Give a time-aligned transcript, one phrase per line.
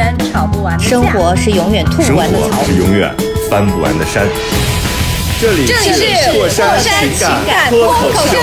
[0.00, 2.64] 是永远吵不完的架生活是永远吐不完的槽。
[2.64, 3.14] 是永远
[3.50, 4.26] 翻不完的山。
[5.40, 8.38] 这里这里是过山情情感脱脱口秀，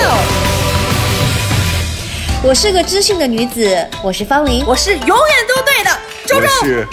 [2.42, 4.64] 我是个知性的女子，我是方玲。
[4.66, 5.16] 我是永远
[5.48, 5.90] 都对的，
[6.26, 6.48] 周我周。
[6.64, 6.86] 是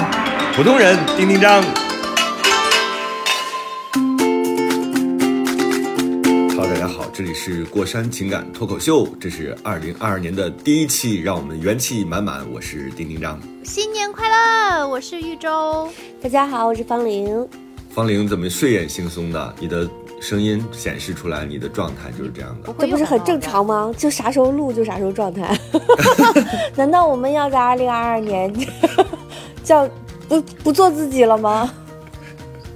[0.55, 1.63] 普通人丁丁张。
[7.17, 12.45] 这里是过山情感脱口秀，这是二零二二年的第一期，让我们元气满满。
[12.51, 13.39] 我是丁丁张。
[13.63, 14.85] 新年快乐！
[14.85, 15.87] 我是玉州。
[16.21, 17.47] 大家好，我是方玲。
[17.89, 19.55] 方玲怎么睡眼惺忪的？
[19.61, 19.89] 你的
[20.19, 22.75] 声音显示出来，你的状态就是这样的。
[22.79, 23.93] 这不是很正常吗？
[23.97, 25.57] 就啥时候录就啥时候状态。
[26.75, 28.53] 难道我们要在二零二二年
[29.63, 29.89] 叫
[30.27, 31.73] 不不做自己了吗？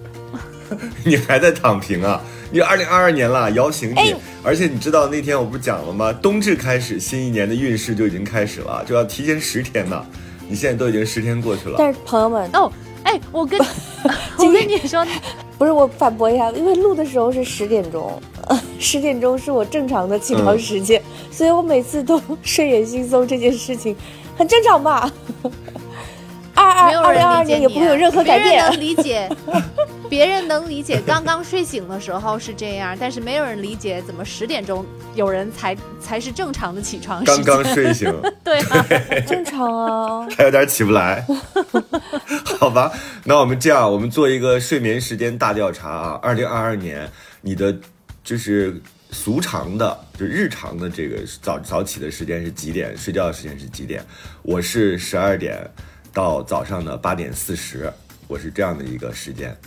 [1.03, 2.21] 你还在躺平啊？
[2.51, 3.95] 你二零二二年了，摇醒你！
[3.95, 6.13] 哎而且你知道那天我不是讲了吗？
[6.13, 10.05] 冬至开始，新一年的运势就已经开始了，就要提前十天呢。
[10.47, 12.71] 你现在都已经十天过去了，但是朋友们，哦，
[13.03, 13.59] 哎，我跟
[14.39, 15.05] 我跟你说，
[15.59, 18.19] 不是我反驳一下，因为录的时候是十点钟，
[18.79, 23.95] 十点钟是我正常的起床时间，所以我每次都睡眼惺忪，这件事情
[24.35, 25.11] 很正常吧？
[26.71, 28.79] 二没有二二零二二人理解你也不会有任何改变别人能。
[28.79, 29.29] 理解，
[30.09, 37.45] 别人能理解刚刚睡醒的时候是这样，但是没有人理解怎么十点钟有人才才是正常的起床时刚间。
[37.45, 38.85] 刚睡醒， 对啊，
[39.27, 39.67] 正常
[40.23, 41.25] 啊， 还有点起不来。
[42.59, 42.91] 好吧，
[43.23, 46.19] 那我们这样，我们做一个睡眠时间大调查啊。
[46.21, 47.09] 二零二二年，
[47.41, 47.75] 你的
[48.23, 48.81] 就是
[49.11, 52.95] 俗常的，就日常的这个早早起的时间是几点？
[52.97, 54.03] 睡觉的时间是几点？
[54.43, 55.59] 我是十二点
[56.19, 57.89] 到早上的八点四十，
[58.27, 59.57] 我是这样的一个时间。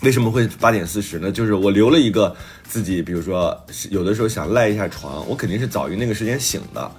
[0.00, 1.30] 为什么会八点四十呢？
[1.30, 2.34] 就是我留了一个
[2.64, 3.56] 自己，比如说
[3.88, 6.90] 有的时候想赖一下床，我肯定是早于那个时间醒的，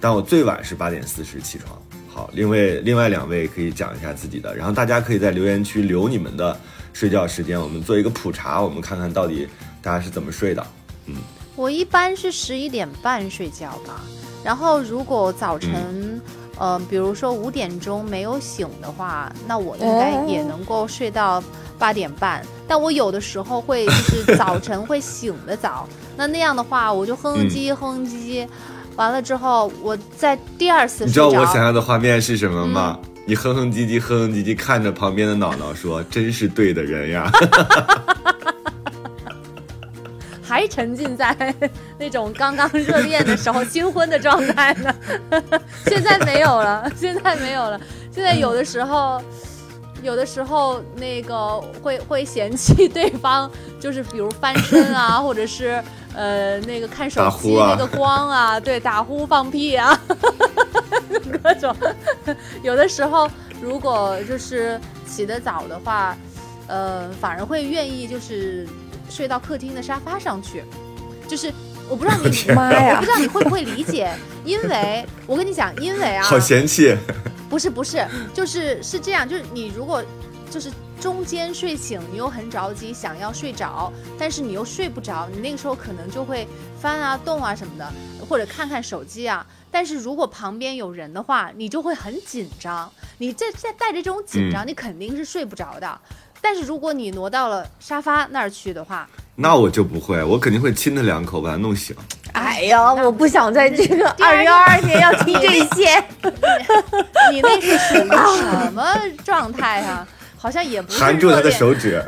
[0.00, 1.76] 但我最晚是八点四十起床。
[2.06, 6.56] 好，另外另外两位可以讲一下自己的，然后大家可以在留言区留你们的
[6.92, 9.48] 睡觉时间，我们做一个普查，我们看看到底
[9.82, 10.64] 大家是怎么睡的。
[11.06, 11.16] 嗯
[11.56, 14.00] 我一般是十一点半睡觉吧，
[14.44, 15.72] 然后如果早晨。
[15.90, 16.20] 嗯
[16.58, 21.42] 呃，比如说五点钟没有醒的话，那我应该也能够睡到
[21.78, 22.44] 八点半。
[22.68, 23.92] 但我有的时候会就
[24.24, 28.48] 是早晨会醒得早，那那样的话我就哼哼唧唧哼哼唧唧，
[28.96, 31.04] 完了之后我在第二次。
[31.04, 32.98] 你知道我想象的画面是什么吗？
[33.24, 37.30] 你哼哼唧唧哼哼唧唧看着旁边的姥姥说：“真是对的人呀。
[40.52, 41.34] 还沉浸在
[41.98, 44.94] 那种刚刚热恋的时候新婚的状态呢，
[45.86, 47.80] 现在没有了， 现在没有了，
[48.12, 49.20] 现在有的时候。
[50.02, 53.48] 有的时候，那个会会嫌弃对方，
[53.78, 55.80] 就是比如翻身啊， 或者是
[56.12, 59.96] 呃那个看手机那个光啊，对，打呼放屁啊，
[61.40, 61.72] 各种。
[62.64, 63.30] 有的时候，
[63.60, 64.76] 如果就是
[65.06, 66.16] 起得早的话，
[66.66, 68.66] 呃，反而会愿意就是
[69.12, 70.64] 睡到客厅的沙发上去，
[71.28, 71.52] 就是
[71.88, 74.10] 我不知道你，天妈呀我不知道你会不会理解，
[74.44, 76.96] 因为我跟你讲，因为啊， 好嫌弃，
[77.50, 80.02] 不是不是，就是是这样，就是你如果
[80.50, 86.48] 就是中间睡醒，你又很着急想要睡着，但是你又睡不着，你那个时候可能就会
[86.80, 87.92] 翻啊动啊什么的，
[88.26, 89.46] 或者看看手机啊。
[89.72, 92.88] 但是如果旁边有人的话，你就会很紧张，
[93.18, 95.98] 你这这带着这种紧张，你肯定是睡不着的。
[96.40, 101.96] 但是如果你挪到了沙发那儿去的话，那我就不会，我肯定会亲他两口把他弄醒。
[102.32, 106.04] 哎呀，我不想在这个 二二零二二年要听这些。
[107.32, 108.84] 你那是属于什么
[109.24, 110.06] 状态啊？
[110.42, 112.02] 好像也不是含住他的手指，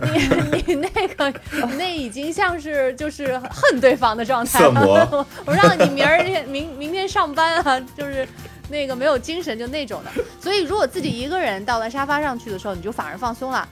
[0.53, 1.33] 你你那个，
[1.69, 5.09] 你那已经像是就是恨对方的状态了。
[5.13, 8.27] 我 我让你明儿天明明天上班啊，就是
[8.69, 10.11] 那个没有精神，就那种的。
[10.41, 13.69] 所以如果自己一个人到了沙发上去的时候，你就反而放松了。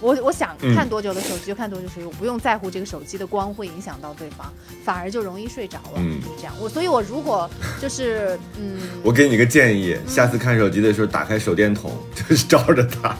[0.00, 4.52] 我我想嗯看多久的手机就看多久手机，我不用在乎这个手机的光会影响到对方，
[4.84, 5.98] 反而就容易睡着了。
[5.98, 6.52] 是这样。
[6.60, 7.48] 我所以，我如果
[7.80, 13.16] 就是嗯，我给你个建议，下次看手机的时候打开手电筒， 就是照着他。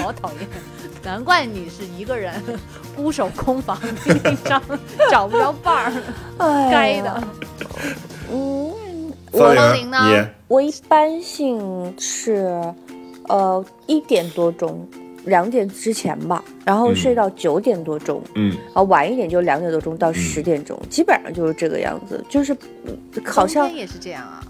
[0.00, 0.48] 好讨厌，
[1.02, 2.32] 难怪你是一个人
[2.96, 4.62] 孤守空房，一张
[5.10, 5.92] 找不着伴儿，
[6.38, 7.22] 哎该的。
[8.32, 8.72] 嗯，
[9.32, 9.98] 方方玲呢？
[10.08, 10.26] 你？
[10.48, 12.60] 我一般性是，
[13.28, 14.86] 呃一点多钟，
[15.24, 22.52] 两点之前吧，然后嗯睡到九点多钟，嗯，啊晚一点就两点多钟到十点钟，基本上就是这个样子，就是
[22.84, 24.42] 嗯好像也是这样啊。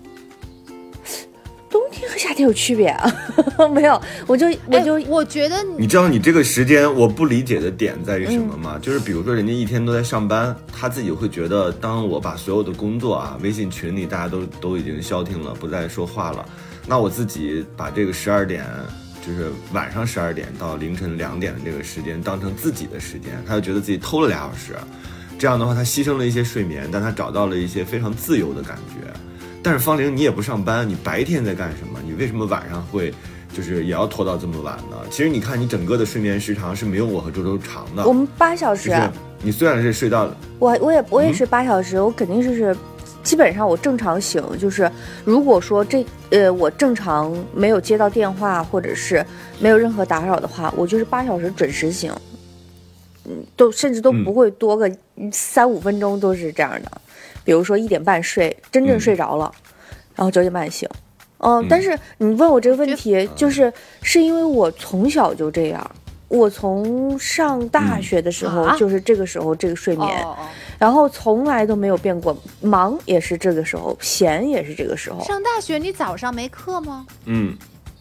[1.70, 3.10] 冬天和夏天有区别啊？
[3.72, 8.72] 没有，我就我哎就、我觉得你你知道你这个时间我不理解的点在于什么吗？
[8.74, 16.44] 嗯就是比如说人家一天都在上班，他自己会觉得，当我把所有的工作啊，微信群里大家都都已经消停了，不再说话了，
[16.86, 18.66] 那我自己把这个十二点。
[19.22, 24.74] 就是晚上十二点到凌晨两点的这个时间当成自己的时间，他就觉得自己偷了俩小时，
[25.38, 29.12] 这样的话他牺牲了一些睡眠，但他找到了一些非常自由的感觉。
[29.62, 31.98] 但是方玲，你也不上班，你白天在干什么？
[32.04, 33.12] 你为什么晚上会，
[33.54, 34.96] 就是也要拖到这么晚呢？
[35.10, 38.06] 其实你看，你整个的睡眠时长是没有我和周周长的。
[38.06, 39.10] 我们八小时，就是
[39.42, 42.76] 你虽然是睡到了，我我也我也嗯是八小时，我肯定是是，
[43.22, 44.90] 基本上我正常醒，就是
[45.24, 49.24] 如果说这呃我正常没有接到电话或者是
[49.58, 52.10] 没有任何打扰的话，我就是八小时准时醒，
[53.26, 54.90] 嗯，都甚至都嗯不会多个
[55.30, 57.00] 三五分钟都是这样的，
[57.44, 59.52] 比如说一点半睡，真正嗯睡着了，
[60.14, 60.88] 然后九点半醒。
[61.38, 63.72] 嗯，但是你问我这个问题，就是
[64.02, 65.90] 是因为我从小就这样，
[66.28, 70.46] 我从上大嗯学的时候、啊就是这个时候这个睡眠，哦哦
[70.78, 75.24] 然后从来都没有变过，忙也是这个时候，闲也是这个时候哦，。
[75.24, 77.06] 上大学你早上没课吗？
[77.24, 77.56] 嗯，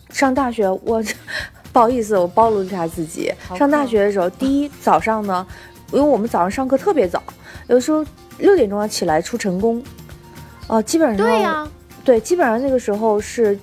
[0.09, 1.01] 上大学我
[1.71, 3.31] 不好意思，我暴露一下自己。
[3.57, 5.47] 上大学的时候，第一早上呢，
[5.93, 7.23] 因为我们早上上课特别早，
[7.67, 8.03] 有时候
[8.39, 9.83] 六点钟要起来出晨功，
[10.67, 11.67] 哦、基本上对呀、
[12.03, 13.57] 对，基本上那个时候是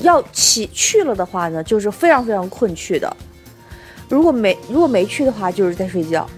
[0.00, 3.16] 要起去了的话呢，就是非常非常困去的。
[4.08, 6.28] 如果没如果没去的话，就是在睡觉。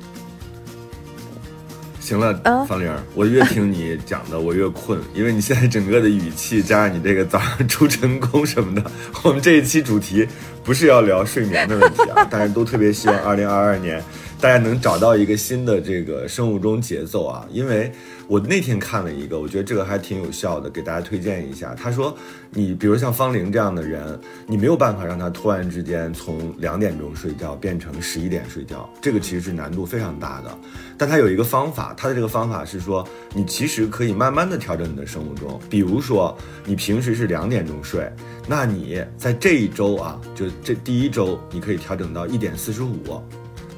[2.01, 8.91] 行了，啊方玲，我越听你讲的我越困，因为你现在整个的语气加上你这个早上出晨功什么的，
[9.23, 10.27] 我们这一期主题
[10.65, 14.03] 不是要聊睡眠的问题啊，但是都特别希望二零二二年
[14.43, 17.93] 大家能找到一个新的这个生物钟节奏啊，因为
[18.27, 21.77] 我那天看了一个，我觉得这个还挺有效的，给大家推荐一下。
[21.77, 22.13] 他说，
[22.51, 24.19] 你比如像方玲这样的人，
[24.49, 30.51] 你没有办法让他突然之间从两点钟睡觉变成十一点睡觉，这个其实是难度非常大的。
[30.99, 35.61] 但他有一个方法，他的这个方法是说，你其实可以慢慢的调整你的生物钟。
[35.71, 38.11] 比如说，你平时是两点钟睡，
[38.49, 43.23] 那你在这一周啊，就这第一周，你可以调整到一点四十五，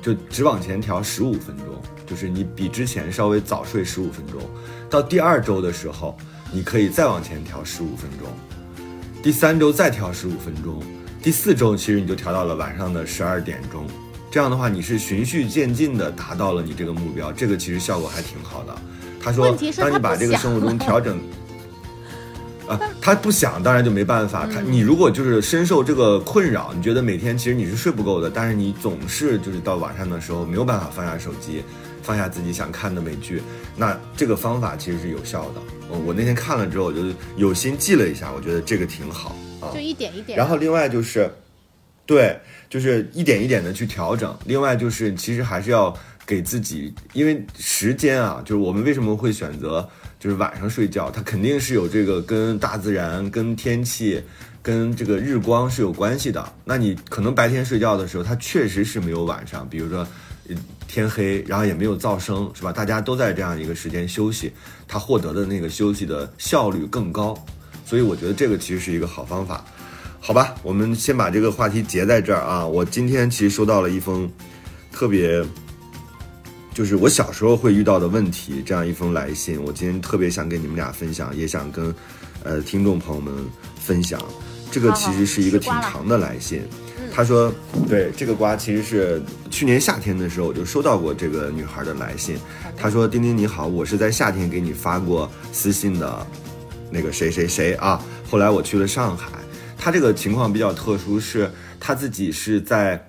[0.04, 4.38] 就只往前调十五分钟，就是你比之前稍微早睡十五分钟。
[4.90, 6.14] 到第二周的时候，
[6.52, 8.28] 你可以再往前调十五分钟，
[9.22, 10.82] 第三周再调十五分钟，
[11.22, 13.86] 第四周其实你就调到了晚上的十二点钟。
[14.30, 18.76] 这样的话，你是循序渐进的达到了你这个目标，这个其实效果还挺好的。
[19.22, 21.18] 他说当你把这个生物钟调整。
[22.68, 24.46] 啊，他不想，当然就没办法。
[24.46, 31.62] 他你如果就是深受这个困扰，你觉得每天其实你是睡不够的，但是你总是就是到晚上的时候没有办法放下手机，
[32.02, 33.42] 放下自己想看的美剧，
[33.76, 35.60] 那这个方法其实是有效的。
[35.90, 37.00] 我我那天看了之后，我就
[37.36, 39.68] 有心记了一下，我觉得这个挺好啊。
[39.72, 40.38] 就一点一点。
[40.38, 41.30] 然后另外就是，
[42.06, 42.38] 对，
[42.70, 44.34] 就是一点一点的去调整。
[44.46, 45.94] 另外就是，其实还是要
[46.26, 49.86] 给自己，因为时间啊，就是我们为什么会选择
[50.24, 54.22] 就是晚上睡觉，它肯定是有这个跟大自然、跟天气、
[54.62, 56.50] 跟这个日光是有关系的。
[56.64, 60.06] 那你可能白天睡觉的时候，它确实是没有晚上，比如说。
[60.86, 62.70] 天黑，然后也没有噪声，是吧？
[62.70, 64.52] 大家都在这样一个时间休息，
[64.86, 67.34] 他获得的那个休息的效率更高，
[67.86, 69.64] 所以我觉得这个其实是一个好方法。
[70.20, 72.64] 好吧，我们先把这个话题结在这儿啊。
[72.66, 74.30] 我今天其实收到了一封
[74.92, 75.42] 特别，
[76.74, 81.94] 就是我小时候会遇到的问题，这样一封来信，我今天特别想跟你们俩分享，也想跟
[82.42, 83.32] 呃听众朋友们
[83.78, 84.20] 分享。
[84.72, 86.62] 这个其实是一个挺长的来信。
[87.12, 87.54] 他说
[87.88, 92.36] ：“对，这个瓜其实是去年夏天的时候我就收到过这个女孩的来信。
[92.76, 96.26] 他说：‘丁丁你好，我是在夏天给你发过私信的，
[96.90, 99.28] 那个谁谁谁啊。’后来我去了上海。
[99.78, 103.00] 他这个情况比较特殊，是他自己是在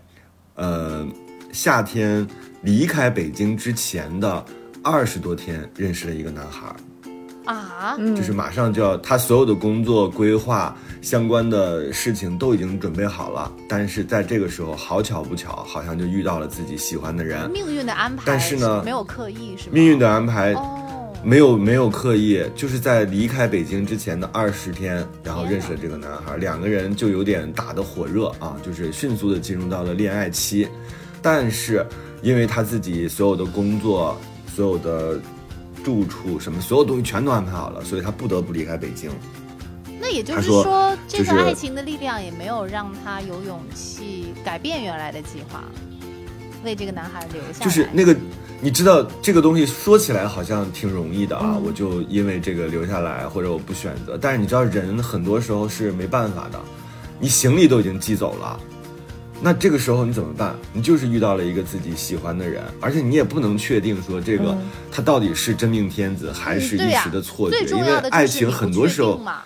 [0.54, 1.08] 呃
[1.52, 2.28] 夏天
[2.66, 4.44] 离开北京之前的
[4.84, 6.76] 二十多天认识了一个男孩。”
[7.46, 17.48] 啊，嗯就是马上就要，他所有的工作规划相关的事情都已经准备好了，但是在这个时候，好巧不巧，好像就遇到了自己喜欢的人。
[17.52, 19.74] 命运的安排，但是呢没有刻意是吗？
[19.74, 30.68] 命运的安排哦，没有没有刻意，就是在离开北京之前的二十天，然后认识了这个男孩，两个人就有点打得火热啊，就是迅速的进入到了恋爱期。
[31.22, 31.86] 但是
[32.26, 34.18] 因为他自己所有的工作、
[34.48, 35.22] 所有的
[35.84, 39.12] 住处什么，所有东西全都安排好了，所以他不得不离开北京。
[40.02, 45.64] 那也就是说，这就是份爱情的力量也没有让他有勇气改变原来的计划，
[46.64, 47.64] 为这个男孩留下。
[47.64, 48.16] 就是那个，
[48.60, 54.18] 你知道这个东西说起来好像挺容易的啊，我就因为这个留下来，或者我不选择。
[54.20, 56.60] 但是你知道，人很多时候是没办法的，
[57.20, 58.60] 你行李都已经寄走了，
[59.46, 60.56] 那这个时候你怎么办？
[60.74, 64.58] 你就是遇到了一个自己喜欢的人，而且你也不能确定说这个、
[64.92, 69.44] 他到底是真命天子还是一时的错觉，因为爱情很多时候定嘛，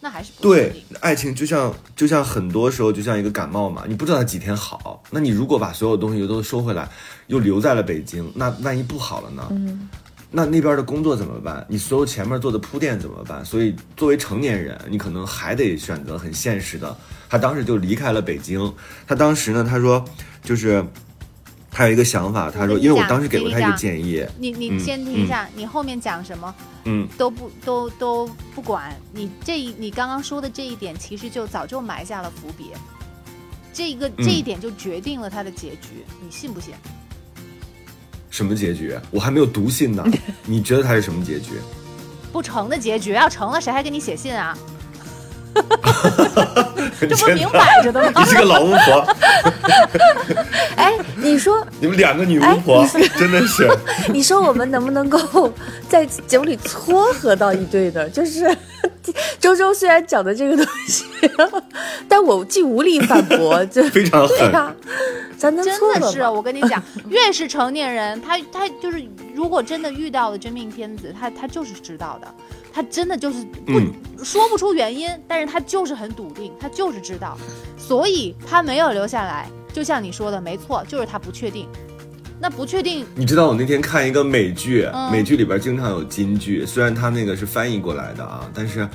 [0.00, 5.02] 那还是不确对，爱情就像就像很多时候就像一个感冒嘛，你不知道它几天好。
[5.10, 6.88] 那你如果把所有东西都收回来，
[7.26, 9.44] 又留在了北京，那万一不好了呢？
[9.50, 9.88] 嗯，
[10.30, 11.66] 那那边的工作怎么办？
[11.68, 13.44] 你所有前面做的铺垫怎么办？
[13.44, 16.96] 所以作为成年人，你可能还得选择很现实的。
[17.28, 18.74] 他当时就离开了北京。
[19.06, 20.04] 他当时呢，他说
[20.42, 20.84] 就是
[21.70, 26.54] 他有一个想法，他说，因为我当时给过他一个建议，你你嗯先听一下，你后面讲什么
[26.84, 32.70] 嗯，都不都都不管，你这一你刚刚说的这一点，其实就早就埋下了伏笔。
[33.72, 36.72] 这一个嗯这一点就决定了他的结局，你信不信？
[38.30, 38.94] 什么结局？
[39.10, 40.04] 我还没有读信呢，
[40.46, 41.52] 你觉得他是什么结局？
[42.32, 44.56] 不成的结局，要成了谁还给你写信啊？
[47.00, 48.12] 这不明摆着的吗？
[48.20, 49.06] 你是个老巫婆，
[50.76, 52.86] 哎，你说，你们两个女巫哎婆
[53.18, 53.68] 真的是。
[54.12, 55.52] 你说我们能不能够
[55.88, 58.08] 在节目里撮合到一对的？
[58.08, 58.56] 就是
[59.38, 61.04] 周周虽然讲的这个东西，
[62.08, 64.74] 但我既无力反驳，就非常狠对呀、
[65.36, 66.22] 咱能真的是？
[66.22, 72.34] 我跟你讲，越是成年人，他他就是，如果真的遇到了真命天子，他他就是知道的，
[72.76, 73.90] 他真的就是不、嗯
[74.22, 77.38] 说不出原因，但是他就是很笃定，他就是知道，
[77.78, 79.48] 所以他没有留下来。
[79.72, 81.66] 就像你说的，没错，就是他不确定。
[82.38, 88.86] 那不确定，你知道我那天看一个美剧，嗯美剧里边经常有金句，虽然他那个是翻译过来的啊，但是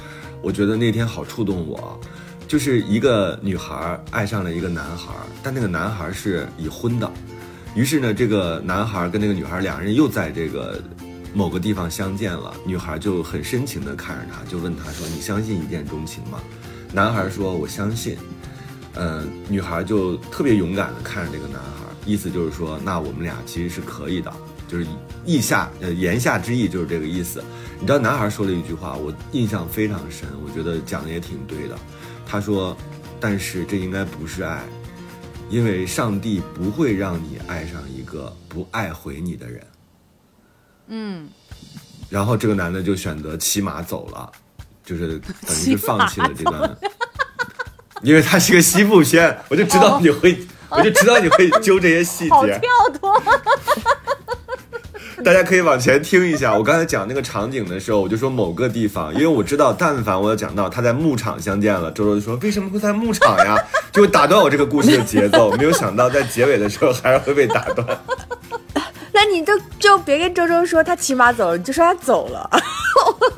[0.44, 2.00] 我觉得那天好触动我。
[2.48, 5.12] 就是一个女孩爱上了一个男孩，
[5.42, 7.10] 但那个男孩是已婚的，
[7.74, 10.80] 于是呢，这个男孩跟那个女孩两人又在这个
[11.34, 12.54] 某个地方相见了。
[12.66, 16.40] 女孩就很深情地看着他，就问他说：“你相信一见钟情吗？”
[16.94, 18.18] 男孩说：“我相信。”
[18.94, 24.30] 呃，女孩就特别勇敢地看着这个男孩，意思就是说，那我们俩其实是可以的，
[24.68, 24.86] 就是
[25.26, 27.42] 意下呃言下之意就是这个意思。
[27.80, 31.80] 你知道男孩说了一句话，我印象非常深，我觉得讲的也挺对的。
[32.26, 32.76] 他说
[33.18, 34.62] ：“但是这应该不是爱，
[35.50, 39.66] 因为上帝不会让你爱上一个不爱回你的人。”
[40.94, 41.30] 嗯，
[42.10, 44.30] 然后这个男的就选择骑马走了，
[44.86, 45.18] 就是
[45.48, 46.78] 等于是放弃了这段，
[48.04, 50.38] 因为他是个西部片，我就知道你会，
[50.70, 52.30] 我就知道你会揪这些细节。
[52.30, 52.60] 好跳
[53.00, 53.18] 脱。
[55.24, 63.58] 大家可以往前听一下，我刚才讲那个场景的时候，我就说某个地方，因为我知道，但凡我有讲到他在牧场相见了，周周就说为什么会在牧场呀，
[63.94, 65.52] 就会打断我这个故事的节奏。
[65.52, 67.88] 没有想到在结尾的时候还是会被打断。
[69.32, 72.50] 那你就就别跟周周说他骑马走了，你就说他走了，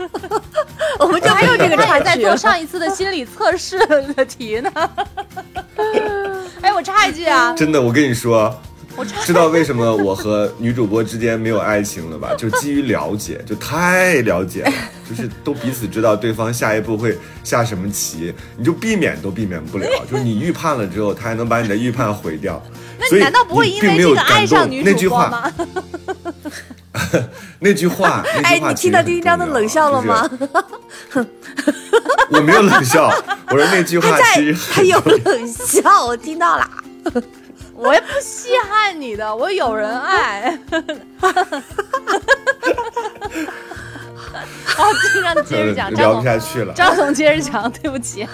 [0.98, 2.36] 我们就没有这个他也在做。
[2.36, 3.78] 上一次的心理测试
[4.16, 4.72] 的题呢。
[6.62, 8.60] 哎，我插一句啊，真的，我跟你说，
[8.96, 12.34] 我插知道为什么我和女主播之间没有爱情了吧？
[12.40, 14.72] 就基于了解，就太了解了，
[15.08, 19.88] 就是都彼此知道对方下一步会下什么棋，你就避免都避免不了。
[20.10, 22.60] 就是你预判了之后，他还能把你的预判毁掉。
[23.10, 25.30] 所以那你难道不会因为这个爱上女主那句话？
[25.30, 25.52] 播吗？
[27.60, 30.30] 那句话，哎，句话你听到丁丁张的冷笑了吗？？
[32.30, 33.10] 我没有冷笑，
[33.50, 36.70] 我说那句话他在其实，他有冷笑，我听到了。
[37.76, 40.58] 我也不稀罕你的，我有人爱。
[44.76, 46.74] 好， 经常接着讲，呃 聊不张总，下去了。
[46.74, 48.28] 张总接着讲，对不起。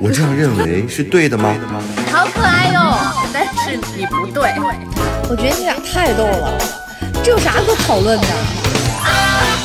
[0.00, 1.54] 我这样认为是对的吗？
[2.12, 2.96] 好可爱哟，
[3.32, 4.54] 但是你不对。
[5.30, 6.58] 我觉得你俩太逗了，
[7.22, 8.26] 这有啥可讨论的？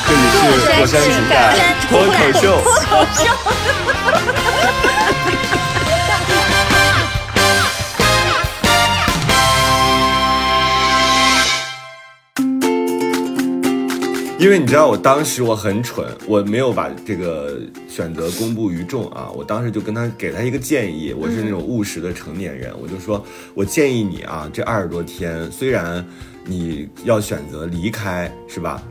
[0.06, 0.36] 这里是
[0.80, 1.56] 火山情感
[1.90, 2.44] 脱口秀。
[14.44, 19.32] 因为你知道，我当时我很蠢，我没有把这个选择公布于众啊。
[19.34, 26.06] 我当时就跟他给他一个建议，我是那种务实的成年人，我就说，我建议你啊，这二十多天虽然
[26.44, 28.84] 你要选择离开，是吧？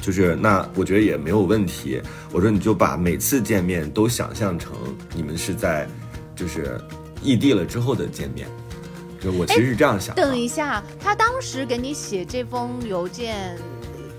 [0.00, 2.00] 就是那我觉得也没有问题。
[2.30, 4.76] 我说你就把每次见面都想象成
[5.12, 5.88] 你们是在
[6.36, 6.80] 就是
[7.20, 8.46] 异地了之后的见面，
[9.20, 10.22] 就我其实是这样想的。
[10.22, 13.58] 等一下，他当时给你写这封邮件，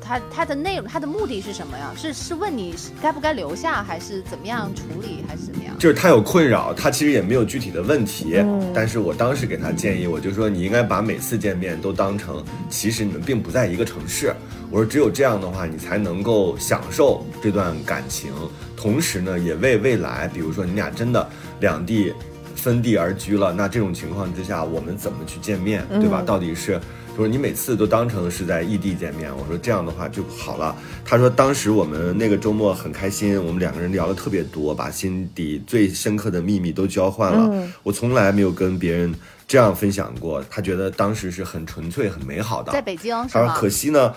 [0.03, 1.91] 他他的内容，他的目的是什么呀？
[1.95, 5.74] 是是问你该不该留下，还是怎么样处理，还是怎么样？
[5.79, 8.36] 就是他有困扰，他其实也没有具体的问题，
[8.74, 14.36] 但是我当时给他建议，我就说你应该把每次见面都当成其实你们并不在一个城市，
[14.69, 18.31] 我说只有这样的话，你才能够享受这段感情，
[18.75, 21.29] 同时呢，也为未来，比如说你俩真的
[21.62, 22.13] 两地
[22.55, 26.22] 分地而居了，那这种情况之下，我们怎么去见面，对吧？
[26.25, 26.79] 到底是。
[27.15, 30.75] 就是你每次都当成是在异地见面，我说这样的话就好了。
[31.05, 37.70] 他说当时我们那个周末很开心，我们两个人聊了特别多，把心底最深刻的秘密都交换了。
[37.84, 39.13] 我从来没有跟别人
[39.48, 42.72] 这样分享过，他觉得当时是很纯粹、很美好的。
[42.72, 44.12] 在北京，他说可惜呢，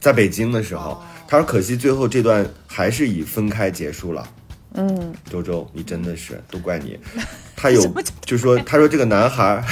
[0.00, 4.26] 在北京的时候，他说可惜最后这段还是以分开结束了。
[4.74, 6.98] 嗯，周周，你真的是都怪你。
[7.56, 7.80] 他有
[8.24, 9.64] 就说，他说这个男孩。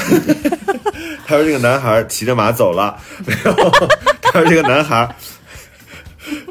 [1.24, 3.00] 他说：“这个男孩 骑着马走了。
[3.24, 3.70] 然后
[4.20, 5.16] 他说：“这个男孩，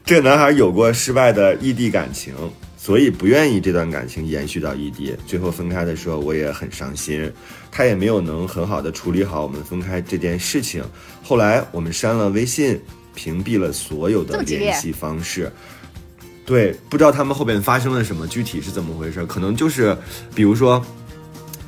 [0.05, 2.34] 这个男孩有过失败的异地感情，
[2.77, 5.15] 所以不愿意这段感情延续到异地。
[5.27, 7.31] 最后分开的时候，我也很伤心。
[7.70, 10.84] 他也没有能很好的处理好我们分开这件事情。
[11.22, 12.81] 后来我们删了微信，
[13.13, 15.51] 屏蔽了所有的联系方式。
[16.51, 19.25] 对，不知道他们后边发生了什么，具体是怎么回事？
[19.25, 19.96] 可能就是，
[20.36, 20.84] 比如说，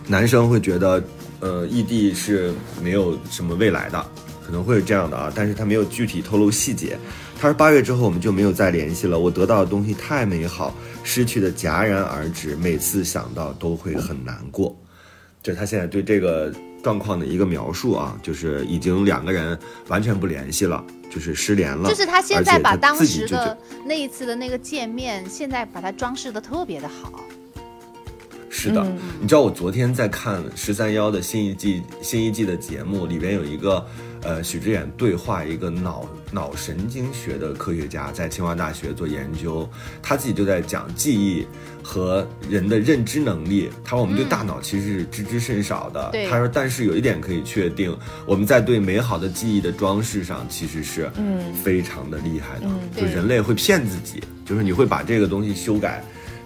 [0.08, 1.02] 男生会觉得。”
[1.44, 4.06] 呃，异地是没有什么未来的，
[4.46, 6.98] 可能会是这样的啊，但是他没有具体透露细节。
[7.38, 10.74] 他说八月之后我们就没有再联系了，我得到的东西太美好，
[11.04, 14.74] 失去的戛然而止，每次想到都会很难过。
[15.42, 16.50] 这是他现在对这个
[16.82, 19.60] 状况的一个描述啊，就是已经两个人
[19.90, 20.82] 完全不联系了，
[21.14, 21.88] 就是失联了。
[21.90, 23.56] 就是他现在把当时的
[23.86, 27.24] 那一次的那个见面，现在把它装饰的特别的好。
[28.50, 28.84] 是的，
[29.20, 33.86] 你知道我昨天在看十三幺的新一季新一季的节目，里边有一个，
[34.24, 39.70] 呃，许知远对话一个脑脑神经学的科学家，在清华大学做研究，
[40.02, 41.46] 他自己就在讲记忆
[41.84, 43.70] 和人的认知能力。
[43.84, 46.12] 他说我们对大脑其实是知之甚少的。
[46.30, 51.10] 他说，但是有一点可以确定，我们在对美好的记忆的装饰上其实是
[51.64, 52.68] 非常的厉害的。
[52.96, 56.04] 就人类会骗自己，就是你会把这个东西修改。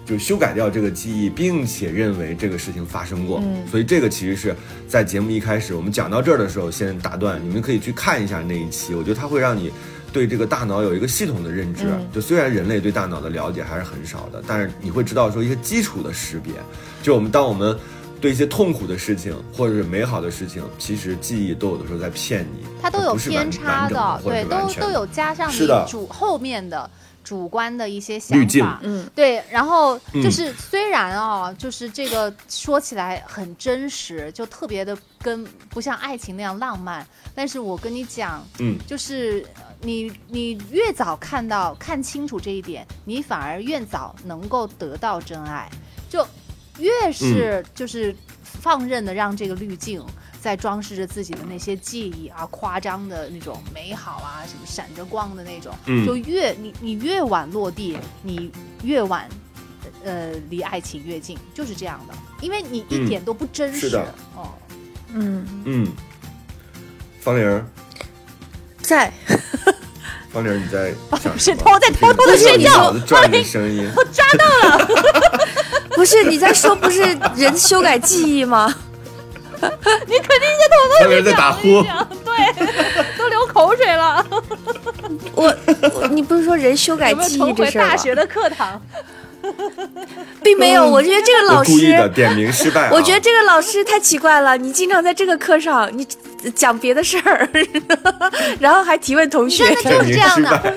[0.08, 4.56] 就修改掉这个记忆，并且认为这个事情发生过，所以这个其实是
[4.88, 9.70] 在节目一开始我们讲到这儿的时候先打断，你们可以去看一下那一期，我觉得它会让你
[10.10, 11.84] 对这个大脑有一个系统的认知。
[12.10, 16.54] 就虽然人类对大脑的了解还是很少的，但是你会知道说一些基础的识别。
[17.02, 17.76] 就我们当我们
[18.18, 26.88] 对一些痛苦的事情或者是美好的事情，其实记忆都有的时候在骗你，它都有偏差的，对，都都有加上你主后面的。
[27.28, 39.44] 主观的一些想法，嗯，对，然后就是虽然啊，就是这个说起来很真实，就特别的跟不像爱情那样浪漫，但是我跟你讲，嗯，就是
[39.82, 45.68] 你你越早看到看清楚这一点，你反而越早能够得到真爱，
[46.08, 46.26] 就
[46.78, 50.02] 越是就是放任的让这个滤镜。
[50.48, 55.74] 在装饰着自己的那些记忆啊，夸张的那种美好啊，什么闪着光的那种，
[56.06, 58.50] 就越你你越晚落地，你
[58.82, 59.28] 越晚，
[60.02, 63.94] 呃，离爱情越近，就是这样的，因为你一点都不真实。
[64.34, 64.48] 哦，
[65.12, 65.46] 嗯。
[65.66, 65.86] 嗯，
[67.20, 67.62] 方玲
[68.80, 69.12] 在，
[70.32, 74.88] 方玲你在不是偷在偷偷的睡觉，方玲声音，我抓到了，
[75.94, 77.02] 不是你在说不是
[77.36, 78.74] 人修改记忆吗？
[80.06, 81.82] 你肯定在偷偷在打呼，
[82.24, 84.24] 对，都流口水了。
[85.34, 85.54] 我，
[86.10, 88.80] 你不是说人修改记忆这事大学的课堂，
[90.42, 90.86] 并没有。
[90.86, 92.90] 我觉得这个老师故意的点名失败。
[92.90, 94.56] 我觉得这个老师太奇怪了。
[94.56, 96.06] 你经常在这个课上，你
[96.54, 97.48] 讲别的事儿，
[98.60, 100.74] 然后还提问同学，真的就是这样的。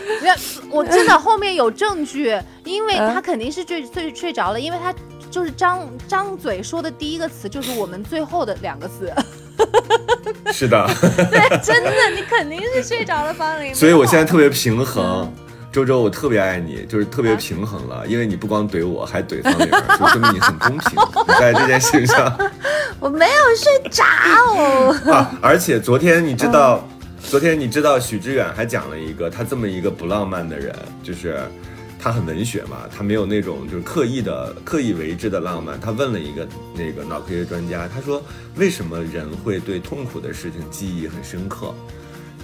[0.69, 4.93] 我真的后面有证据，因为他肯定是睡睡睡着了，因为他。
[5.31, 9.11] 就是张张嘴说的第一个词就是我们最后的两个字，
[10.51, 10.85] 是的，
[11.31, 13.73] 对，真的，你肯定是睡着了，方玲。
[13.75, 15.33] 所以我现在特别平衡，
[15.71, 20.99] 周周，我特别爱你，就是特别平衡了，因为你不光怼我，还怼方玲，就说明你很公平，
[21.39, 22.37] 在这件事情上。
[22.99, 24.03] 我没有睡着
[25.11, 25.31] 啊！
[25.41, 26.85] 而且昨天你知道，
[27.23, 31.39] 昨天你知道许知远还讲了一个他这么一个不浪漫的人，就是。
[32.03, 35.79] 他很文学嘛，他没有那种就是刻意的、刻意为之的浪漫。
[35.79, 38.19] 他问了一个那个脑科学专家，他说
[38.57, 41.71] ：“为什么人会对痛苦的事情记忆很深刻？”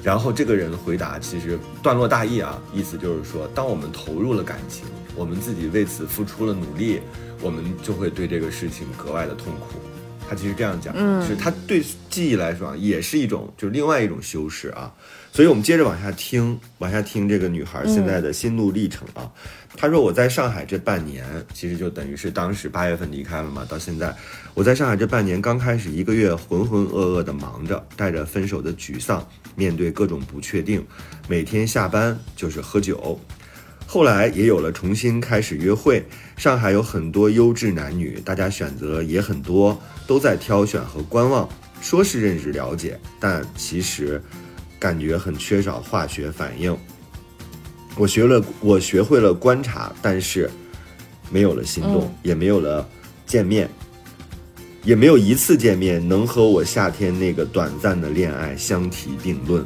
[0.04, 7.02] 然后这个人回答，其实段落大意啊，意思就是说，当我们投入了感情，我们自己为此付出了努力，
[7.42, 9.80] 我们就会对这个事情格外的痛苦。
[10.30, 14.94] 他其实这样讲，嗯是他对记忆来说啊，也是一种就是另外一种修饰啊。
[15.32, 19.30] 所以我们接着往下听，往下听这个女孩现在的心路历程啊。
[19.76, 24.14] 她说我在上海这半年，其实就等于是当时八月份离开了嘛，到现在
[24.56, 29.24] 我在上海这半年刚开始一个月浑浑噩噩的忙着，带着分手的沮丧，
[29.56, 30.84] 面对各种不确定，
[31.28, 33.20] 每天下班就是喝酒。
[33.90, 41.48] 后来也有了重新开始约会，上海有很多优质男女，大家选择也很多，都在挑选和观望。
[41.80, 44.22] 说是认识了解，但其实
[44.78, 46.78] 感觉很缺少化学反应。
[47.96, 50.50] 我学了，我学会了观察，但是
[51.32, 52.86] 没有了心动，嗯也没有了
[53.26, 53.70] 见面，
[54.84, 59.66] 也没有一次见面能和我夏天那个短暂的恋爱相提并论。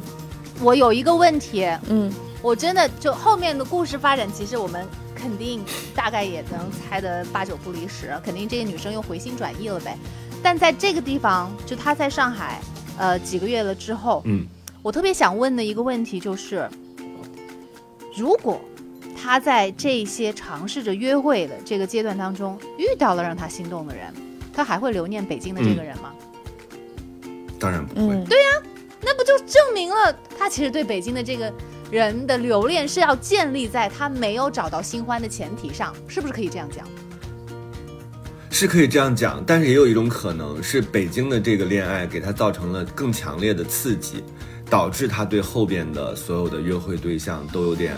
[0.60, 9.96] 我有一个问题，嗯我真的就后面的故事发展，其实我们肯定大概也能猜得八九不离十，肯定这个女生又回心转意了呗。
[10.42, 12.60] 但在这个地方，就她在上海，
[12.98, 14.44] 呃，几个月了之后，嗯，
[14.82, 16.68] 我特别想问的一个问题就是，
[18.16, 18.60] 如果
[19.16, 24.12] 她在这些尝试着约会的这个阶段当中遇到了让她心动的人，
[24.52, 26.12] 她还会留念北京的这个人吗？
[27.60, 28.16] 当然不会。
[28.16, 28.26] 嗯，
[29.04, 31.52] 那不就证明了他其实对北京的这个
[31.92, 36.88] 人的留恋是要建立在他没有找到新欢的前提上，是不是可以这样讲？
[38.50, 44.24] 是可以这样讲，但是也有一种可能是北京的这个恋爱给他造成了更强烈的刺激，
[44.70, 47.94] 导致他对后边的所有的约会对象都有点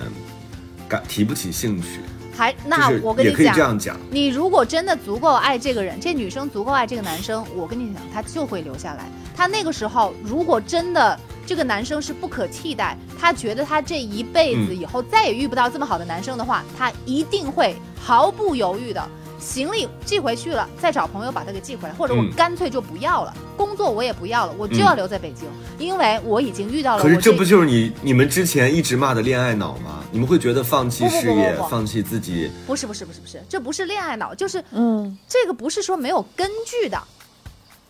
[0.89, 2.01] 感提不起兴趣。
[2.37, 9.09] 还那我跟你也可以这，样讲，你如果真的足够爱这个人，这女生足够爱这个男生，我跟你讲，他就会留下来。
[9.37, 14.77] 他那个时候如果真的这个男生是不可替代，他觉得他这一辈子嗯。
[14.77, 19.07] 以后再也遇不到这么好的男生的话，他一定会毫不犹豫的。
[19.41, 22.31] 行李寄回去了，再找朋友把他给寄回来，或者我嗯。
[22.35, 25.47] 干脆就不要了，工作我也不要了，我就要留在北京，
[25.79, 30.03] 因为我已经遇到了可是这不就是你你们之前一直骂的恋爱脑吗？
[30.11, 35.19] 你们会觉得放弃不不不事业不不，放弃自己，不是不是不是不是，这不是恋爱脑，就是嗯。
[35.29, 36.99] 这个不是说没有根据的，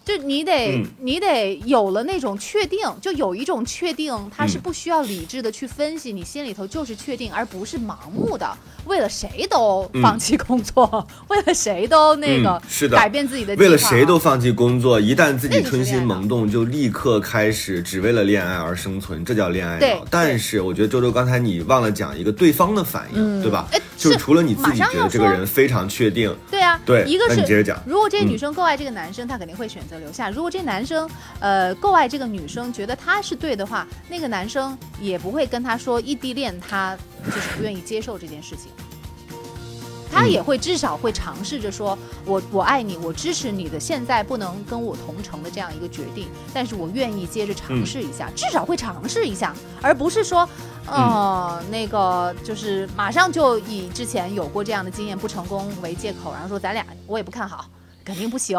[0.04, 0.84] 就你得、嗯。
[1.00, 4.60] 你得有了那种确定，就有一种确定，它是嗯。
[4.60, 12.96] 不需要理智的去分析，你心里头就是确定，而不是盲目的为了谁都放弃工作， 为了谁都那个、嗯是的。
[12.96, 20.06] 改变自己的为了谁都放弃工作，一旦自己春心萌动，就立刻开始只为了恋爱而生存，这叫恋爱脑。
[20.10, 23.42] 但是我觉得周周刚才你忘了讲一个对方的反应，嗯。
[23.42, 23.66] 对吧？
[23.72, 23.80] 哎？
[23.96, 27.80] 就除了你自己觉得这个人非常确定，对啊，对一个是你接着讲。
[27.86, 28.38] 如果这个女嗯。
[28.38, 31.08] 生够爱这个男生，她肯定会选择留下；如果这男生
[31.40, 38.70] 呃够爱这个女生，觉得她是对的话，那个男生也不会跟她说异地恋，他就是不愿意接受这件事情。
[40.10, 40.30] 他嗯。
[40.30, 50.48] 也会至少会尝试着说，我我爱你，我支持你的现在不能跟我同城的这样一个决定，但是我愿意接着尝试一下，至少会尝试一下，而不是说，
[50.86, 57.66] 呃，那个就是马上就以之前有过这样的经验不成功为借口，然后说咱俩我也不看好，
[58.04, 58.58] 肯定不行，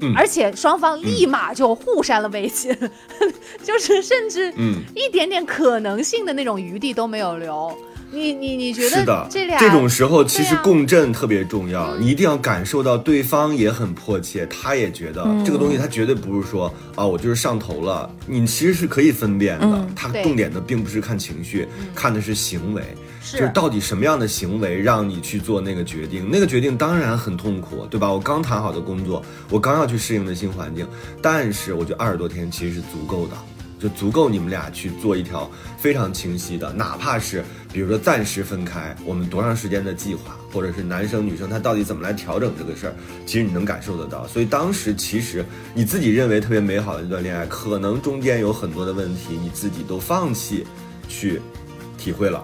[0.00, 0.12] 嗯。
[0.16, 2.76] 而且双方立马就互删了微信，
[3.62, 4.82] 就是甚至嗯。
[4.94, 7.76] 一点点可能性的那种余地都没有留。
[8.14, 15.42] 你你你觉得是的，这俩种时候其实共振特别重要，你一定要感受到对方也很迫切，他也觉得、嗯。
[15.42, 18.10] 这个东西，他绝对不是说啊，我就是上头了。
[18.26, 22.82] 你其实是可以分辨的，嗯他重点的并不是看情绪，看的是行为，
[23.38, 26.28] 就是到底什么样的行为让你去做那个决定。
[26.30, 28.12] 那个决定当然很痛苦，对吧？
[28.12, 30.86] 我刚谈好的工作，我刚要去适应的新环境，
[31.20, 33.36] 但是我觉得二十多天其实是足够的。
[33.80, 37.42] 就足够你们俩去做一条非常清晰的，哪怕是
[37.72, 42.94] 比如说暂时分开，我们多长时间的计划，或者是男生女生他到底怎么来调整这个事儿，
[43.26, 44.24] 其实你能感受得到。
[44.28, 50.64] 所以当时其实你自己认为特别美好的一段恋爱，可能中间有很多的问题，你自己都放弃
[51.08, 51.42] 去
[51.98, 52.40] 体会了，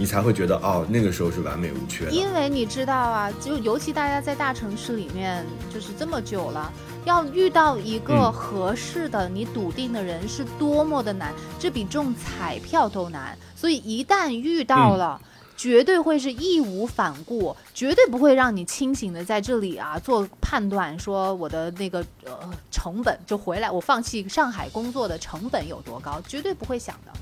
[0.00, 2.10] 你才会觉得哦，那个时候是完美无缺的。
[2.10, 6.72] 因为你知道啊，就尤其大家在大城市里面就是这么久了，
[7.04, 13.36] 要遇到一个嗯合适的、你笃定的人是多么的难，这比中彩票都难。
[13.54, 15.20] 所以一旦遇到了。
[15.60, 22.32] 绝对会是义无反顾，绝对不会让你清醒的在这里啊做判断，说我的那个呃
[22.70, 27.12] 成本就回来，我放弃上海工作的成本有多高，绝对不会想的。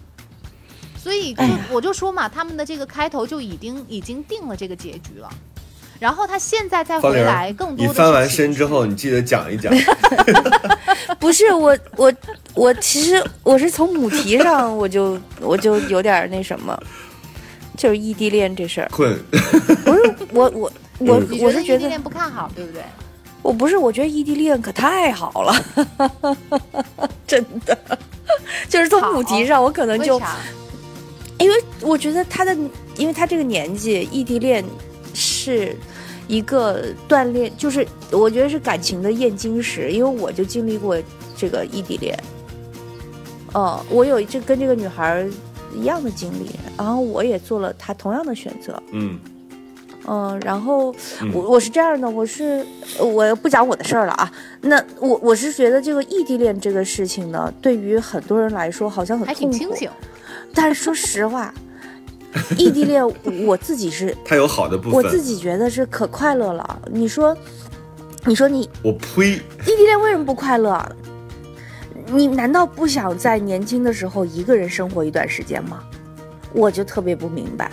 [1.03, 5.31] 所以就我就说嘛，他们的这个开头就已经已经定了这个结局了，
[5.99, 9.73] 然后他现在再回来，更多的你翻完身之后，你记得讲一讲。
[11.19, 12.13] 不是我我
[12.55, 16.79] 我其实我是从母题上我就我就有点那什么，
[17.77, 19.19] 就是异地恋这事儿，困，
[19.85, 22.83] 不是我我我我是觉得觉得异地恋不看好，对不对？
[23.41, 25.55] 我不是，我觉得异地恋可太好了，
[27.27, 27.77] 真的，
[28.69, 30.37] 就是从母题上，我可能就为啥？
[31.39, 32.57] 因为我觉得他的，
[32.97, 34.65] 因为他这个年纪，异地恋
[35.15, 35.77] 是
[36.27, 39.91] 一个锻炼，就是我觉得是感情的验金石。
[39.93, 40.97] 因为我就经历过
[41.37, 42.19] 这个异地恋，
[43.53, 45.31] 哦，我有这跟这个女孩儿
[45.75, 49.19] 一样的经历，然后我也做了她同样的选择，嗯
[50.07, 52.67] 嗯，然后嗯我我是这样的，我是
[52.99, 54.33] 我不讲我的事儿了啊。
[54.63, 59.91] 那我我是觉得这个异地恋这个事情呢，对于很多人来说好像很还痛苦，挺清醒。
[60.61, 61.55] 但是说实话，
[62.57, 63.07] 异地恋
[63.47, 65.23] 我自己是它有好的部分我自。
[65.23, 66.83] 己觉得是可快乐了。
[66.91, 67.37] 你说，
[68.25, 69.35] 你说你我呸！
[69.35, 70.85] 异地恋为什么不快乐？
[72.07, 75.81] 你难道不想在年轻的时候一个人生活一段时间吗？
[76.53, 77.71] 我就特别不明白，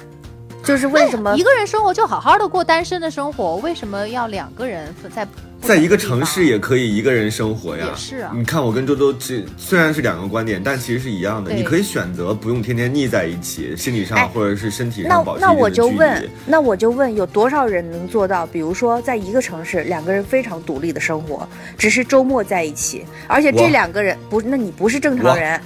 [0.64, 5.32] 就是为什么一个人生活就好好的过单身的生活，为什么要两个人在不
[5.66, 7.88] 在一个城市也可以一个人生活呀。
[7.90, 11.52] 也是啊你看我跟周周这虽然是两个观点，但其实是一样的。
[11.52, 18.46] 你可以选择不用天天腻在一起，心理上哎或者是身体上保持那我一定的距离就问，那我就问，有多少人能做到？
[18.46, 21.48] 比如说，在一个城市，两个人非常独立的生活，
[21.78, 25.60] 只是周末在一起，而且这两个人不，那你不是正常人。